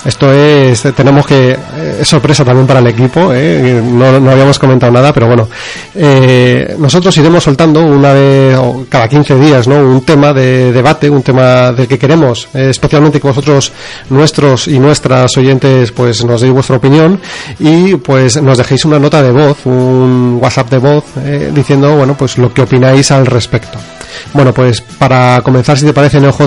[0.03, 3.81] Esto es, tenemos que, eh, es sorpresa también para el equipo, ¿eh?
[3.83, 5.47] no, no habíamos comentado nada, pero bueno,
[5.93, 9.75] eh, nosotros iremos soltando una vez, o cada 15 días, ¿no?
[9.75, 13.71] Un tema de debate, un tema del que queremos, eh, especialmente que vosotros,
[14.09, 17.19] nuestros y nuestras oyentes, pues nos deis vuestra opinión
[17.59, 22.15] y pues nos dejéis una nota de voz, un WhatsApp de voz, eh, diciendo, bueno,
[22.17, 23.77] pues lo que opináis al respecto.
[24.33, 26.41] Bueno, pues para comenzar, si te parece, NeoJ,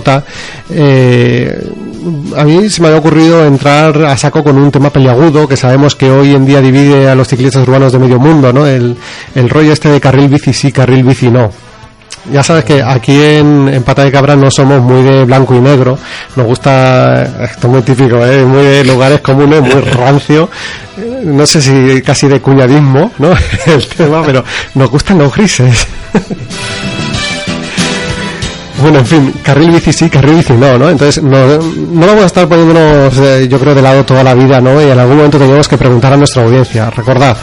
[0.70, 1.70] eh,
[2.36, 5.94] a mí se me había ocurrido entrar a saco con un tema peliagudo que sabemos
[5.94, 8.66] que hoy en día divide a los ciclistas urbanos de medio mundo, ¿no?
[8.66, 8.96] El,
[9.34, 11.50] el rollo este de carril bici sí, carril bici no.
[12.32, 15.60] Ya sabes que aquí en, en Pata de Cabra no somos muy de blanco y
[15.60, 15.98] negro,
[16.36, 18.44] nos gusta, esto es muy típico, ¿eh?
[18.44, 20.48] muy de lugares comunes, muy rancio,
[21.24, 23.32] no sé si casi de cuñadismo, ¿no?
[23.66, 24.42] El tema, pero
[24.74, 25.86] nos gustan los grises.
[28.80, 30.90] Bueno, en fin, carril bici sí, carril bici no, ¿no?
[30.90, 34.60] Entonces, no, no vamos a estar poniéndonos, eh, yo creo, de lado toda la vida,
[34.60, 34.80] ¿no?
[34.82, 36.90] Y en algún momento tenemos que preguntar a nuestra audiencia.
[36.90, 37.36] Recordad,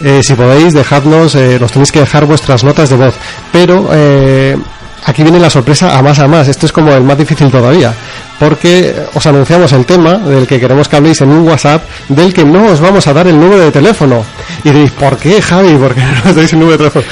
[0.00, 3.14] eh, si podéis, dejadnos, eh, nos tenéis que dejar vuestras notas de voz.
[3.52, 4.56] Pero, eh,
[5.04, 6.46] aquí viene la sorpresa a más a más.
[6.48, 7.92] Esto es como el más difícil todavía.
[8.38, 12.44] Porque os anunciamos el tema del que queremos que habléis en un WhatsApp, del que
[12.44, 14.24] no os vamos a dar el número de teléfono.
[14.62, 15.74] Y diréis, ¿por qué, Javi?
[15.74, 17.04] ¿Por qué no nos dais el número de teléfono?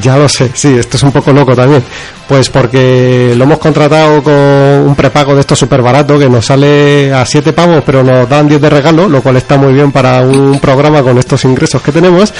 [0.00, 1.82] Ya lo sé, sí, esto es un poco loco también.
[2.26, 7.12] Pues porque lo hemos contratado con un prepago de esto súper barato que nos sale
[7.12, 10.22] a 7 pavos, pero nos dan 10 de regalo, lo cual está muy bien para
[10.22, 12.32] un programa con estos ingresos que tenemos.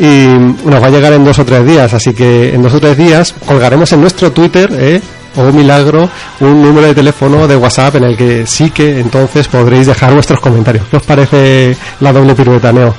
[0.00, 0.26] Y
[0.64, 2.96] nos va a llegar en dos o tres días, así que en dos o tres
[2.96, 5.00] días colgaremos en nuestro Twitter, ¿eh?
[5.38, 6.08] O milagro,
[6.40, 10.40] un número de teléfono de WhatsApp en el que sí que entonces podréis dejar vuestros
[10.40, 10.84] comentarios.
[10.90, 12.94] ¿Qué os parece la doble pirueta, Neo?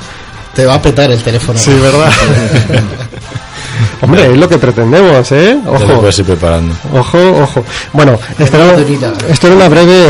[0.56, 1.60] Te va a petar el teléfono.
[1.60, 2.12] Sí, ¿verdad?
[4.02, 5.58] Hombre, es lo que pretendemos, ¿eh?
[5.66, 6.02] Ojo.
[6.26, 6.74] preparando.
[6.94, 7.64] Ojo, ojo.
[7.94, 8.78] Bueno, esto era,
[9.30, 10.08] esto era una breve,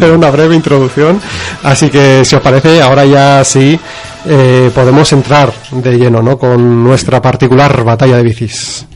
[0.14, 1.20] una breve introducción,
[1.62, 3.78] así que si os parece, ahora ya sí
[4.26, 6.38] eh, podemos entrar de lleno, ¿no?
[6.38, 8.86] Con nuestra particular batalla de bicis.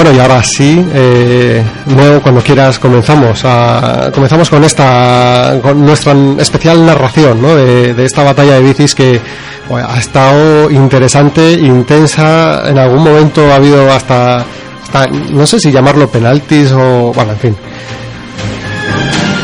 [0.00, 3.40] Bueno, y ahora sí, eh, Neo, cuando quieras comenzamos.
[3.44, 7.56] A, comenzamos con esta, con nuestra especial narración, ¿no?
[7.56, 9.20] De, esta batalla de bicis que
[9.68, 12.62] ha estado interesante, intensa.
[12.68, 14.44] En algún momento ha habido hasta,
[14.84, 17.56] hasta, no sé si llamarlo penaltis o, bueno, en fin.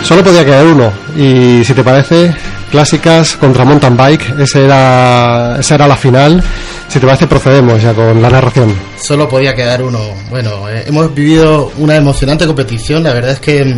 [0.05, 0.93] Solo podía quedar uno.
[1.17, 2.33] Y si te parece,
[2.71, 6.43] clásicas contra mountain bike, ese era, esa era la final.
[6.89, 8.75] Si te parece, procedemos ya con la narración.
[9.01, 10.01] Solo podía quedar uno.
[10.31, 13.03] Bueno, eh, hemos vivido una emocionante competición.
[13.03, 13.77] La verdad es que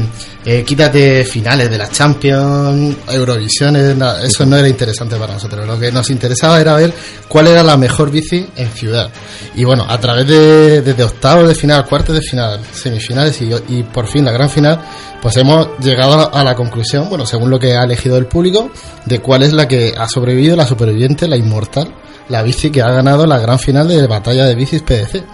[0.49, 5.67] eh, quítate finales de la Champions, Eurovisiones, eso no era interesante para nosotros.
[5.67, 6.95] Lo que nos interesaba era ver
[7.27, 9.11] cuál era la mejor bici en ciudad.
[9.57, 14.07] Y bueno, a través de desde octavos de final, cuartos de final, semifinales y, por
[14.07, 14.81] fin la gran final,
[15.21, 18.71] pues hemos llegado a la conclusión, bueno, según lo que ha elegido el público,
[19.05, 21.93] de cuál es la que ha sobrevivido, la superviviente, la inmortal,
[22.29, 25.25] la bici que ha ganado la gran final de batalla de bicis PDC.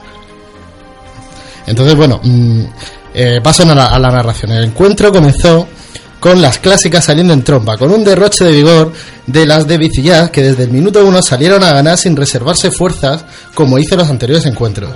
[1.66, 2.64] Entonces, bueno, mm,
[3.14, 4.52] eh, paso a la, a la narración.
[4.52, 5.66] El encuentro comenzó
[6.20, 8.92] con las clásicas saliendo en tromba, con un derroche de vigor
[9.26, 13.24] de las de Bicillas que desde el minuto uno salieron a ganar sin reservarse fuerzas
[13.54, 14.90] como hizo en los anteriores encuentros.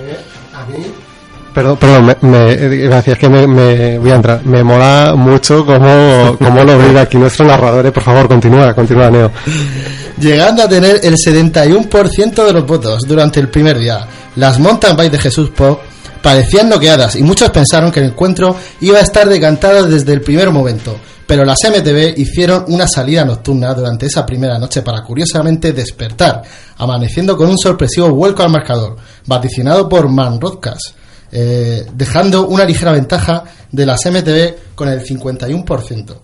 [1.53, 2.51] Perdón, perdón, me, me,
[2.85, 4.45] eh, a es que me, me- voy a entrar.
[4.45, 7.85] Me mola mucho cómo, cómo lo brilla aquí nuestro narrador.
[7.87, 7.91] eh.
[7.91, 9.31] Por favor, continúa, continúa, Neo.
[10.19, 14.05] llegando a tener el 71% de los votos durante el primer día.
[14.35, 15.81] las mountain bike de Jesús Pop
[16.21, 20.51] parecían noqueadas y muchos pensaron que el encuentro iba a estar decantado desde el primer
[20.51, 20.97] momento.
[21.25, 26.41] Pero las MTB hicieron una salida nocturna durante esa primera noche para curiosamente despertar,
[26.77, 28.95] amaneciendo con un sorpresivo vuelco al marcador,
[29.25, 30.39] vaticinado por Man
[31.31, 36.15] eh, dejando una ligera ventaja de las MTB con el 51%.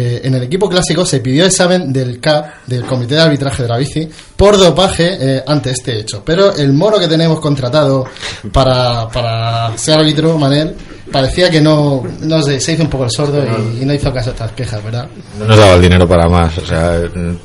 [0.00, 3.68] Eh, en el equipo clásico se pidió examen del CAP, del Comité de Arbitraje de
[3.68, 6.22] la Bici, por dopaje eh, ante este hecho.
[6.24, 8.06] Pero el mono que tenemos contratado
[8.52, 10.72] para, para ser árbitro, Manel,
[11.10, 14.12] parecía que no, no sé, se hizo un poco el sordo y, y no hizo
[14.12, 15.08] caso a estas quejas, ¿verdad?
[15.36, 16.56] No nos daba el dinero para más.
[16.58, 17.00] O sea,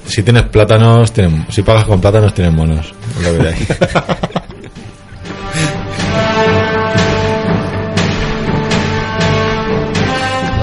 [0.06, 2.93] si tienes plátanos, tienen, si pagas con plátanos, tienes monos.
[3.24, 3.68] Lo que hay.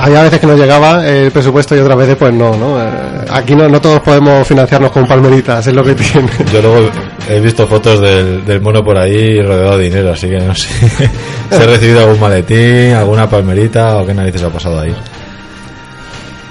[0.03, 2.83] Había veces que nos llegaba el presupuesto y otras veces pues no, ¿no?
[2.83, 2.91] Eh,
[3.31, 6.31] Aquí no, no todos podemos financiarnos con palmeritas, es lo que tiene.
[6.53, 6.91] Yo luego
[7.29, 10.69] he visto fotos del, del mono por ahí rodeado de dinero, así que no sé
[11.51, 14.95] si he recibido algún maletín, alguna palmerita o qué narices ha pasado ahí.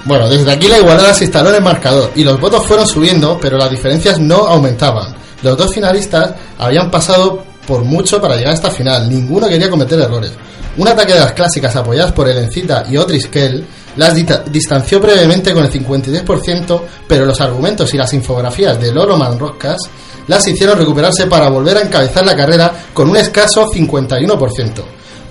[0.04, 3.38] Bueno, desde aquí la igualdad se instaló en el marcador y los votos fueron subiendo,
[3.40, 5.14] pero las diferencias no aumentaban.
[5.42, 10.00] Los dos finalistas habían pasado por mucho para llegar a esta final, ninguno quería cometer
[10.00, 10.32] errores.
[10.76, 13.66] Un ataque de las clásicas apoyadas por Elencita y Otriskel
[13.96, 19.78] las distanció brevemente con el 53%, pero los argumentos y las infografías de Lolo Manrocas
[20.28, 24.82] las hicieron recuperarse para volver a encabezar la carrera con un escaso 51%.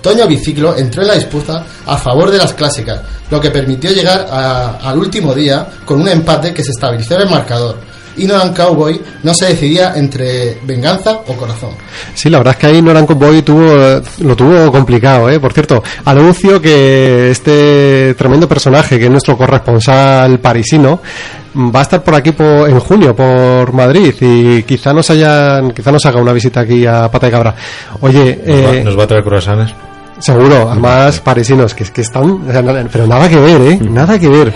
[0.02, 4.26] Toño Biciclo entró en la disputa a favor de las clásicas, lo que permitió llegar
[4.30, 7.78] al último día con un empate que se estabilizó en el marcador.
[8.16, 11.70] Y Nolan Cowboy no se decidía entre venganza o corazón.
[12.14, 15.38] Sí, la verdad es que ahí Noran Cowboy tuvo, lo tuvo complicado, ¿eh?
[15.40, 21.00] Por cierto, anuncio que este tremendo personaje, que es nuestro corresponsal parisino,
[21.56, 25.90] va a estar por aquí po- en junio por Madrid y quizá nos hayan, quizá
[25.92, 27.54] nos haga una visita aquí a Pata de Cabra.
[28.00, 29.72] Oye, Nos va, eh, nos va a traer croissants.
[30.20, 33.78] Seguro, además parisinos, que, que están, o sea, nada- pero nada que ver, ¿eh?
[33.90, 34.52] Nada que ver.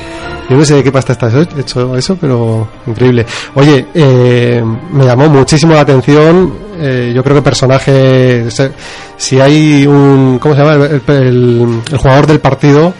[0.49, 3.25] Yo no sé de qué pasta está eso- hecho eso, pero increíble.
[3.55, 4.63] Oye, eh,
[4.93, 6.63] me llamó muchísimo la atención.
[6.77, 8.47] eh, yo creo que personaje,
[9.17, 10.75] si hay un, ¿cómo se llama?
[10.87, 12.93] El, el- el jugador del partido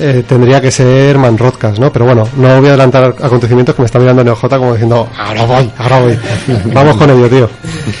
[0.00, 1.92] eh, tendría que ser Manrodkas, ¿no?
[1.92, 5.44] Pero bueno, no voy a adelantar acontecimientos que me está mirando NeoJ como diciendo, ahora
[5.44, 6.18] voy, ahora voy.
[6.72, 7.48] Vamos con ello, tío.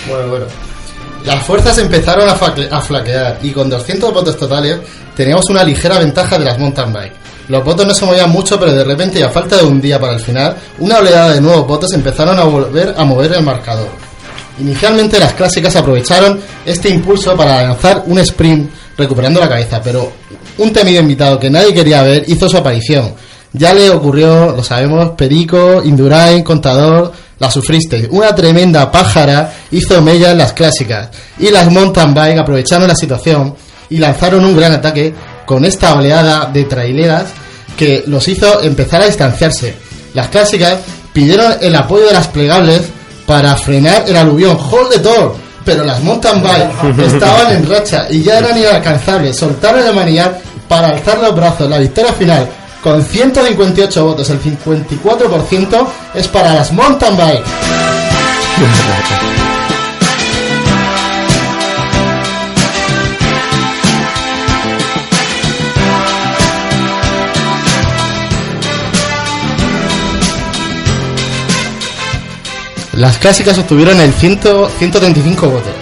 [0.08, 0.46] Bueno, bueno.
[1.28, 4.78] Las fuerzas empezaron a, flaquear y con 200 votos totales
[5.14, 7.12] teníamos una ligera ventaja de las mountain bike.
[7.48, 10.00] Los votos no se movían mucho, pero de repente y a falta de un día
[10.00, 13.90] para el final, una oleada de nuevos votos empezaron a volver a mover el marcador.
[14.58, 20.10] Inicialmente las clásicas aprovecharon este impulso para lanzar un sprint recuperando la cabeza, pero
[20.56, 23.12] un temido invitado que nadie quería ver hizo su aparición.
[23.52, 28.08] Ya le ocurrió, lo sabemos, Perico, Indurain, Contador, la sufriste.
[28.10, 31.08] Una tremenda pájara hizo mella en las clásicas
[31.38, 33.54] y las mountain bike aprovecharon la situación
[33.90, 35.14] y lanzaron un gran ataque
[35.46, 37.26] con esta oleada de traileras
[37.76, 39.74] que los hizo empezar a distanciarse.
[40.14, 40.78] Las clásicas
[41.12, 42.82] pidieron el apoyo de las plegables
[43.26, 44.58] para frenar el aluvión.
[44.58, 45.36] ¡Hold the door!
[45.64, 49.36] Pero las mountain bike estaban en racha y ya eran inalcanzables.
[49.36, 51.70] Soltaron el manillar para alzar los brazos.
[51.70, 52.48] La victoria final
[52.82, 57.44] con 158 votos, el 54% es para las mountain bike.
[72.98, 74.40] Las clásicas obtuvieron el 100
[74.78, 75.72] 135 votos.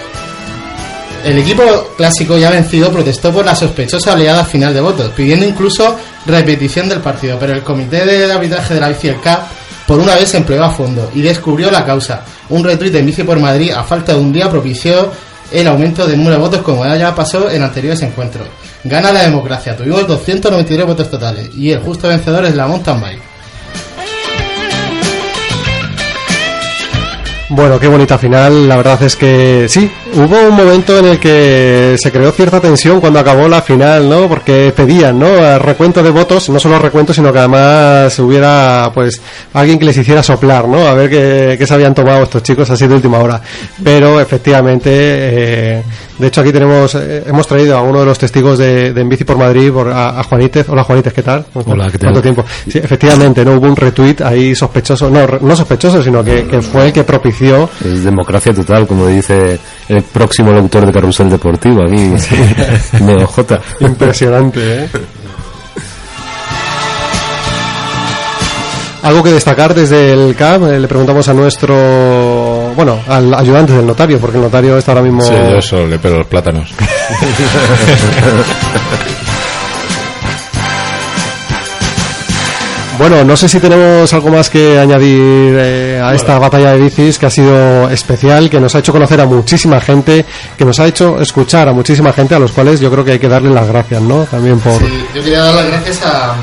[1.25, 1.63] El equipo
[1.97, 7.01] clásico ya vencido protestó por la sospechosa oleada final de votos, pidiendo incluso repetición del
[7.01, 9.43] partido, pero el comité de arbitraje de la CAP
[9.87, 12.25] por una vez se empleó a fondo y descubrió la causa.
[12.49, 15.13] Un retweet en Bici por Madrid a falta de un día propició
[15.53, 18.49] el aumento del número de votos como ya pasó en anteriores encuentros.
[18.83, 23.23] Gana la democracia, tuvimos 293 votos totales y el justo vencedor es la mountain bike.
[27.49, 28.69] Bueno, qué bonita final.
[28.69, 33.01] La verdad es que sí, hubo un momento en el que se creó cierta tensión
[33.01, 34.29] cuando acabó la final, ¿no?
[34.29, 35.57] Porque pedían, ¿no?
[35.61, 39.21] Recuento de votos, no solo recuento, sino que además hubiera, pues,
[39.55, 40.89] alguien que les hiciera soplar, ¿no?
[40.89, 43.41] A ver qué, qué se habían tomado estos chicos así de última hora.
[43.83, 45.83] Pero efectivamente, eh,
[46.19, 49.09] de hecho aquí tenemos, eh, hemos traído a uno de los testigos de, de En
[49.09, 50.69] Bici por Madrid, por, a, a Juanítez.
[50.69, 51.47] Hola Juanítez, ¿qué tal?
[51.55, 52.09] Hola, ¿qué tal?
[52.09, 52.45] ¿Cuánto tiempo?
[52.69, 56.87] Sí, efectivamente, no hubo un retweet ahí sospechoso, no, no sospechoso, sino que, que fue
[56.87, 57.36] el que propició
[57.85, 59.59] Es democracia total, como dice
[59.89, 62.13] el próximo locutor de Carrusel Deportivo, aquí,
[63.01, 63.61] Neo J.
[63.81, 64.89] Impresionante, ¿eh?
[69.03, 73.87] Algo que destacar desde el CAP, eh, le preguntamos a nuestro, bueno, al ayudante del
[73.87, 75.23] notario, porque el notario está ahora mismo...
[75.23, 76.73] Sí, yo solo le pego los plátanos.
[82.99, 87.19] Bueno, no sé si tenemos algo más que añadir eh, a esta batalla de bicis
[87.19, 90.25] que ha sido especial, que nos ha hecho conocer a muchísima gente,
[90.57, 93.19] que nos ha hecho escuchar a muchísima gente, a los cuales yo creo que hay
[93.19, 94.25] que darle las gracias, ¿no?
[94.25, 94.79] También por...
[94.81, 96.35] Sí, yo quería dar las gracias a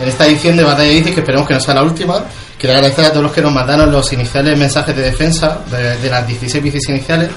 [0.00, 2.24] en esta edición de Batalla de Bicis, que esperemos que no sea la última.
[2.58, 6.10] Quiero agradecer a todos los que nos mandaron los iniciales mensajes de defensa de, de
[6.10, 7.28] las 16 bicis iniciales.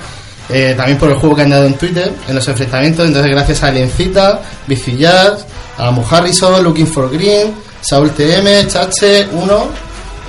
[0.50, 3.06] eh, también por el juego que han dado en Twitter, en los enfrentamientos.
[3.06, 5.46] Entonces, gracias a Aliencita, Bici Jazz,
[5.78, 7.54] a Amo Harrison, Looking for Green,
[7.88, 9.68] Saúl TM, Chache 1,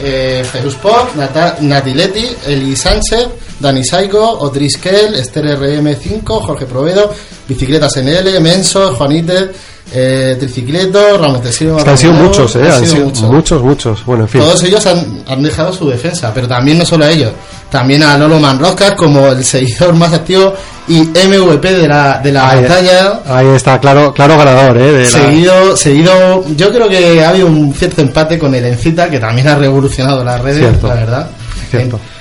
[0.03, 3.29] eh, Ferus Pop, Nata- Natiletti, Eli Sánchez,
[3.59, 7.11] Dani Saigo, Odris Kell, Esther RM5, Jorge Provedo,
[7.49, 9.51] Bicicletas NL, Menso, Juanite,
[9.95, 11.79] eh, Tricicleto, Ramos de Silva.
[11.79, 12.69] Es que han sido muchos, ¿eh?
[12.71, 13.23] han sido muchos.
[13.23, 14.05] muchos, muchos.
[14.05, 14.41] Bueno, en fin.
[14.43, 17.33] Todos ellos han, han dejado su defensa, pero también no solo a ellos,
[17.71, 20.55] también a Lolo Manroscas como el seguidor más activo
[20.89, 23.21] y MVP de la, de la Ahí- batalla.
[23.27, 24.93] Ahí está, claro, claro ganador, ¿eh?
[24.93, 29.11] De la- Seguido, seguido, yo creo que ha habido un cierto empate con el Encita,
[29.11, 30.87] que también ha revolucionado las redes, Cierto.
[30.89, 31.27] la verdad.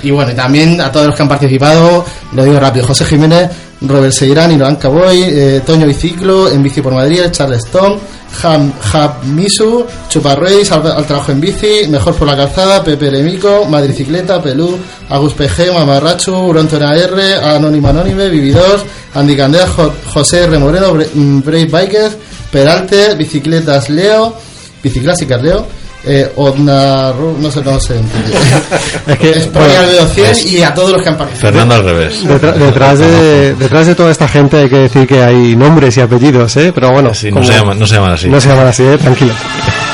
[0.04, 3.50] Y bueno, y también a todos los que han participado, lo digo rápido, José Jiménez,
[3.82, 7.98] Robert Seirán, Inoan Caboy, eh, Toño Biciclo, En Bici por Madrid, Charles Stone,
[8.44, 14.42] Ham, Hab Misu, Chuparreis, al, trabajo en bici, Mejor por la calzada, Pepe Lemico, Madricicleta,
[14.42, 14.78] Pelú,
[15.10, 18.84] Agus PG, Mamarrachu, Brontona R, Anónimo Anónime, Vividor,
[19.14, 20.58] Andy Candela, Jo- José R.
[20.60, 22.18] Moreno, Bre- mm, Brave Bikers,
[22.52, 24.36] Peralte, Bicicletas Leo,
[24.84, 25.66] Biciclásicas Leo,
[26.06, 28.32] eh, Odna, Ru- no sé cómo se entiende.
[29.08, 31.52] Es que, España bueno, Albedo 100 es- y a todos los que han participado.
[31.54, 32.24] Fernando al revés.
[32.26, 36.02] Detra- detrás, de, detrás de toda esta gente hay que decir que hay nombres y
[36.02, 36.72] apellidos, ¿eh?
[36.74, 38.28] Pero bueno, Sí, no como- se llaman, no se llaman así.
[38.30, 38.98] No se llaman así, ¿eh?
[38.98, 39.34] Tranquilo.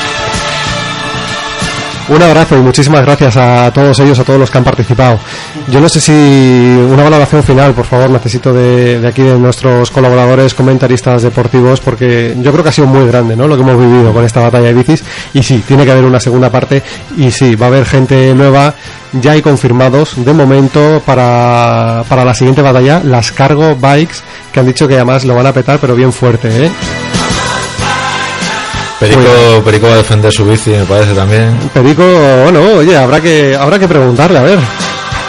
[2.08, 5.20] Un abrazo y muchísimas gracias a todos ellos, a todos los que han participado.
[5.68, 9.90] Yo no sé si una valoración final, por favor, necesito de, de aquí de nuestros
[9.90, 13.46] colaboradores, comentaristas deportivos, porque yo creo que ha sido muy grande, ¿no?
[13.46, 15.04] Lo que hemos vivido con esta batalla de bicis.
[15.32, 16.82] Y sí, tiene que haber una segunda parte.
[17.16, 18.74] Y sí, va a haber gente nueva.
[19.12, 24.16] Ya hay confirmados, de momento, para, para la siguiente batalla, las cargo bikes,
[24.52, 26.70] que han dicho que además lo van a petar, pero bien fuerte, ¿eh?
[29.08, 31.58] Perico, Perico va a defender su bici, me parece también.
[31.74, 32.02] Perico,
[32.42, 34.58] bueno, oye, habrá que habrá que preguntarle, a ver.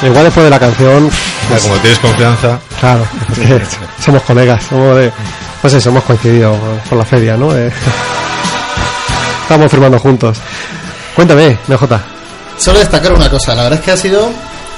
[0.03, 1.09] Igual después de la canción,
[1.49, 2.59] Ya, como tienes confianza.
[2.79, 3.61] claro, es que
[4.03, 5.11] somos colegas, somos de,
[5.61, 6.55] pues eso, hemos coincidido
[6.89, 7.55] por la feria, ¿no?
[7.55, 7.71] Eh,
[9.43, 10.37] estamos firmando juntos.
[11.15, 11.99] Cuéntame, MJ.
[12.57, 14.29] Solo destacar una cosa, la verdad es que ha sido,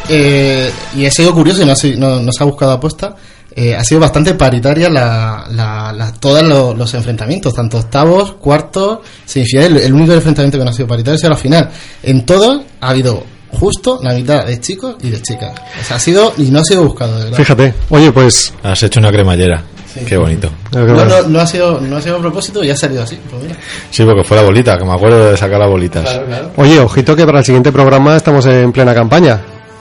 [0.10, 3.16] eh, y ha sido curioso y no, ha sido- no, no se ha buscado apuesta,
[3.56, 9.00] eh, ha sido bastante paritaria la, la, la- todos los, los enfrentamientos, tanto octavos, cuartos,
[9.26, 11.70] semifinales, el, el único enfrentamiento que no ha sido paritario ha sido la final.
[12.04, 15.54] En todos ha habido justo la mitad de chicos y de chicas.
[15.82, 17.38] O sea, ha sido, y no ha sido buscado, de verdad.
[17.38, 19.64] Fíjate, oye, pues Has hecho una cremallera.
[20.06, 20.50] Qué bonito.
[20.74, 23.18] No, no, no ha sido, no ha sido a propósito y ha salido así.
[23.30, 23.56] Pues mira.
[23.90, 26.20] Sí, porque fue la bolita, que me acuerdo de sacar las bolitas.
[26.58, 29.40] Oye, ojito que para el siguiente programa estamos en plena campaña.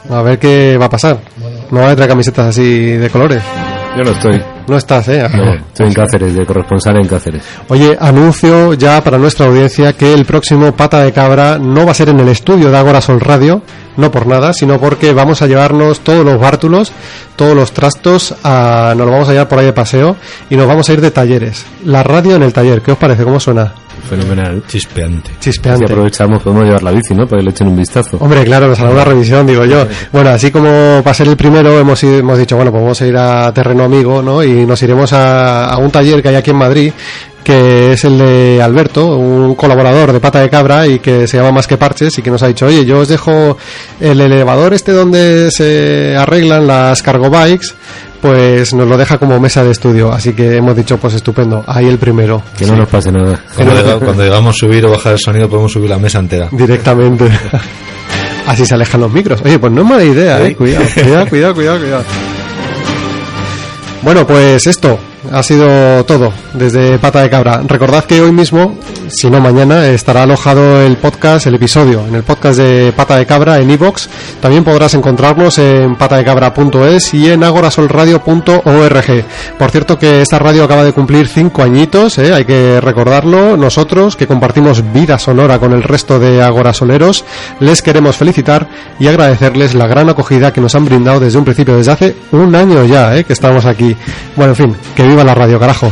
[0.09, 1.19] A ver qué va a pasar.
[1.71, 3.43] No va a traer camisetas así de colores.
[3.97, 4.43] Yo no estoy.
[4.67, 5.29] No estás, ¿eh?
[5.35, 7.43] No, estoy en Cáceres, de corresponsal en Cáceres.
[7.69, 11.95] Oye, anuncio ya para nuestra audiencia que el próximo Pata de Cabra no va a
[11.95, 13.63] ser en el estudio de Agora Sol Radio,
[13.97, 16.93] no por nada, sino porque vamos a llevarnos todos los bártulos,
[17.37, 20.17] todos los trastos, a, nos lo vamos a llevar por ahí de paseo
[20.49, 21.67] y nos vamos a ir de talleres.
[21.85, 23.23] La radio en el taller, ¿qué os parece?
[23.23, 23.75] ¿Cómo suena?
[24.09, 24.63] Fenomenal.
[24.67, 25.31] Chispeante.
[25.41, 25.87] Chispeante.
[25.87, 27.27] Si aprovechamos, podemos llevar la bici, ¿no?
[27.27, 28.17] Para que le echen un vistazo.
[28.21, 29.87] Hombre, claro, nos hará una revisión, digo yo.
[30.13, 33.07] Bueno, así como para ser el primero, hemos, ido- hemos dicho, bueno, pues vamos a
[33.07, 34.43] ir a terreno amigo, ¿no?
[34.45, 36.93] Y nos iremos a, a un taller que hay aquí en Madrid,
[37.43, 41.53] que es el de Alberto, un colaborador de Pata de Cabra y que se llama
[41.53, 43.57] Más que Parches y que nos ha dicho, oye, yo os dejo
[44.01, 47.69] el elevador este donde se arreglan las cargo bikes,
[48.25, 50.11] pues nos lo deja como mesa de estudio.
[50.11, 52.43] Así que hemos dicho, pues estupendo, ahí el primero.
[52.57, 53.39] Que no nos pase nada.
[53.55, 56.49] Cuando, cuando digamos subir o bajar el sonido, podemos subir la mesa entera.
[56.51, 57.29] directamente.
[58.47, 59.43] Así se alejan los micros.
[59.45, 60.57] Oye, pues no es mala idea, eh.
[60.57, 62.05] Cuidado, cuidado, cuidado, cuidado, cuidado.
[64.01, 64.99] Bueno, pues esto
[65.33, 67.63] ha sido todo desde Pata de Cabra.
[67.67, 68.77] Recordad que hoy mismo,
[69.09, 73.27] si no mañana, estará alojado el podcast, el episodio, en el podcast de Pata de
[73.27, 74.09] Cabra en iVoox.
[74.41, 79.25] También podrás encontrarnos en patadecabra.es y en agorasolradio.org.
[79.59, 82.35] Por cierto que esta radio acaba de cumplir cinco añitos, ¿eh?
[82.35, 83.57] hay que recordarlo.
[83.57, 87.25] Nosotros, que compartimos vida sonora con el resto de agorasoleros,
[87.61, 88.69] les queremos felicitar
[88.99, 92.55] y agradecerles la gran acogida que nos han brindado desde un principio, desde hace un
[92.55, 93.25] año ya, ¿eh?
[93.25, 93.97] que estamos aquí.
[94.37, 95.91] Bueno, en fin, que viva la radio, carajo.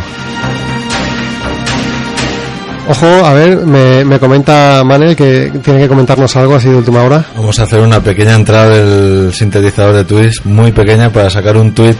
[2.88, 7.02] Ojo, a ver, me, me comenta Manel que tiene que comentarnos algo así de última
[7.04, 7.24] hora.
[7.36, 11.72] Vamos a hacer una pequeña entrada del sintetizador de tweets, muy pequeña, para sacar un
[11.72, 11.94] tweet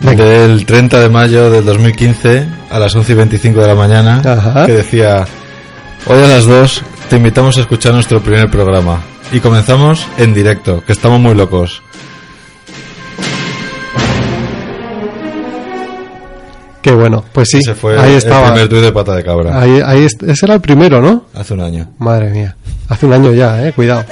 [0.00, 0.24] Venga.
[0.24, 4.64] del 30 de mayo del 2015 a las 11 y 25 de la mañana Ajá.
[4.64, 5.26] que decía:
[6.06, 9.00] Hoy a las 2 te invitamos a escuchar nuestro primer programa.
[9.30, 11.82] Y comenzamos en directo, que estamos muy locos.
[16.82, 18.48] Qué bueno, pues sí, Ese fue ahí el estaba.
[18.52, 19.58] primer tuit de pata de cabra.
[19.60, 21.26] Ahí, ahí ese era el primero, ¿no?
[21.34, 21.88] Hace un año.
[21.98, 22.56] Madre mía,
[22.88, 24.04] hace un año ya, eh, cuidado.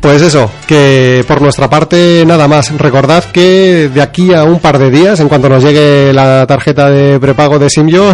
[0.00, 2.70] Pues eso, que por nuestra parte nada más.
[2.76, 6.90] Recordad que de aquí a un par de días, en cuanto nos llegue la tarjeta
[6.90, 8.12] de prepago de Simio,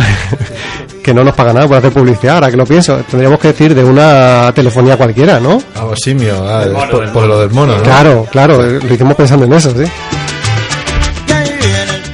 [1.02, 3.74] que no nos paga nada por hacer publicidad, ahora que lo pienso, tendríamos que decir
[3.74, 5.62] de una telefonía cualquiera, ¿no?
[5.74, 7.82] Ah, simio, ah, mono, por, por lo del mono, ¿no?
[7.82, 9.84] Claro, claro, lo hicimos pensando en eso, sí.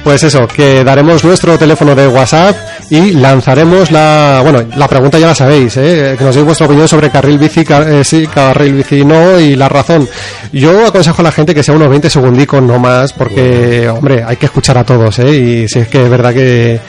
[0.03, 2.55] Pues eso, que daremos nuestro teléfono de WhatsApp
[2.89, 6.15] y lanzaremos la, bueno, la pregunta ya la sabéis, ¿eh?
[6.17, 9.55] que nos deis vuestra opinión sobre carril bici, car- eh, sí, carril bici no y
[9.55, 10.07] la razón.
[10.53, 14.37] Yo aconsejo a la gente que sea unos 20 segundicos, no más, porque, hombre, hay
[14.37, 15.35] que escuchar a todos, ¿eh?
[15.35, 16.79] y si es que es verdad que,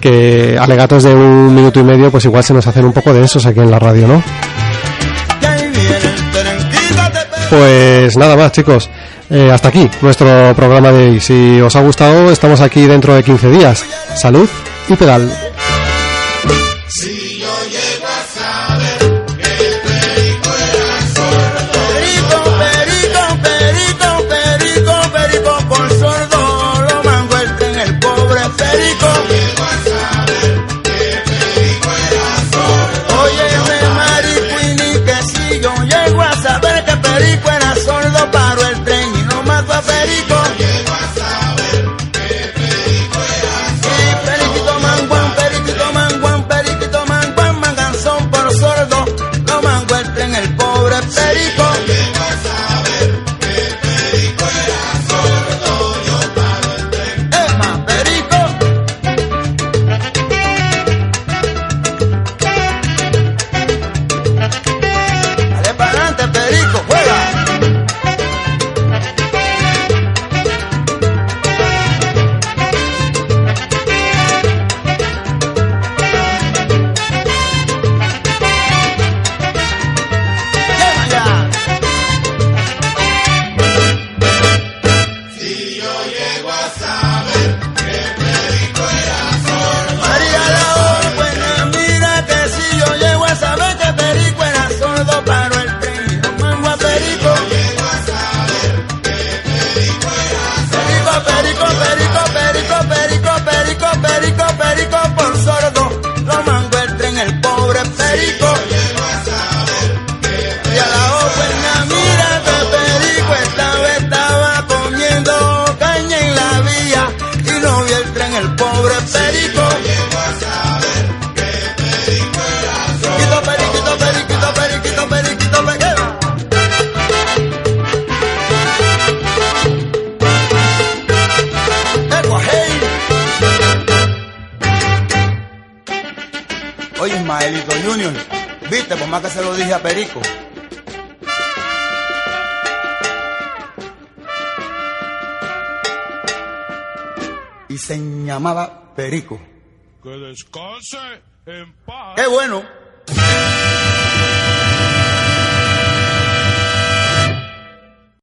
[0.00, 3.46] que alegatos de un minuto y medio, pues igual se nos hacen un poco densos
[3.46, 4.22] aquí en la radio, ¿no?
[7.50, 8.90] Pues nada más, chicos.
[9.30, 11.20] Eh, hasta aquí nuestro programa de hoy.
[11.20, 13.84] Si os ha gustado, estamos aquí dentro de 15 días.
[14.16, 14.48] Salud
[14.88, 15.30] y pedal.
[16.96, 17.23] See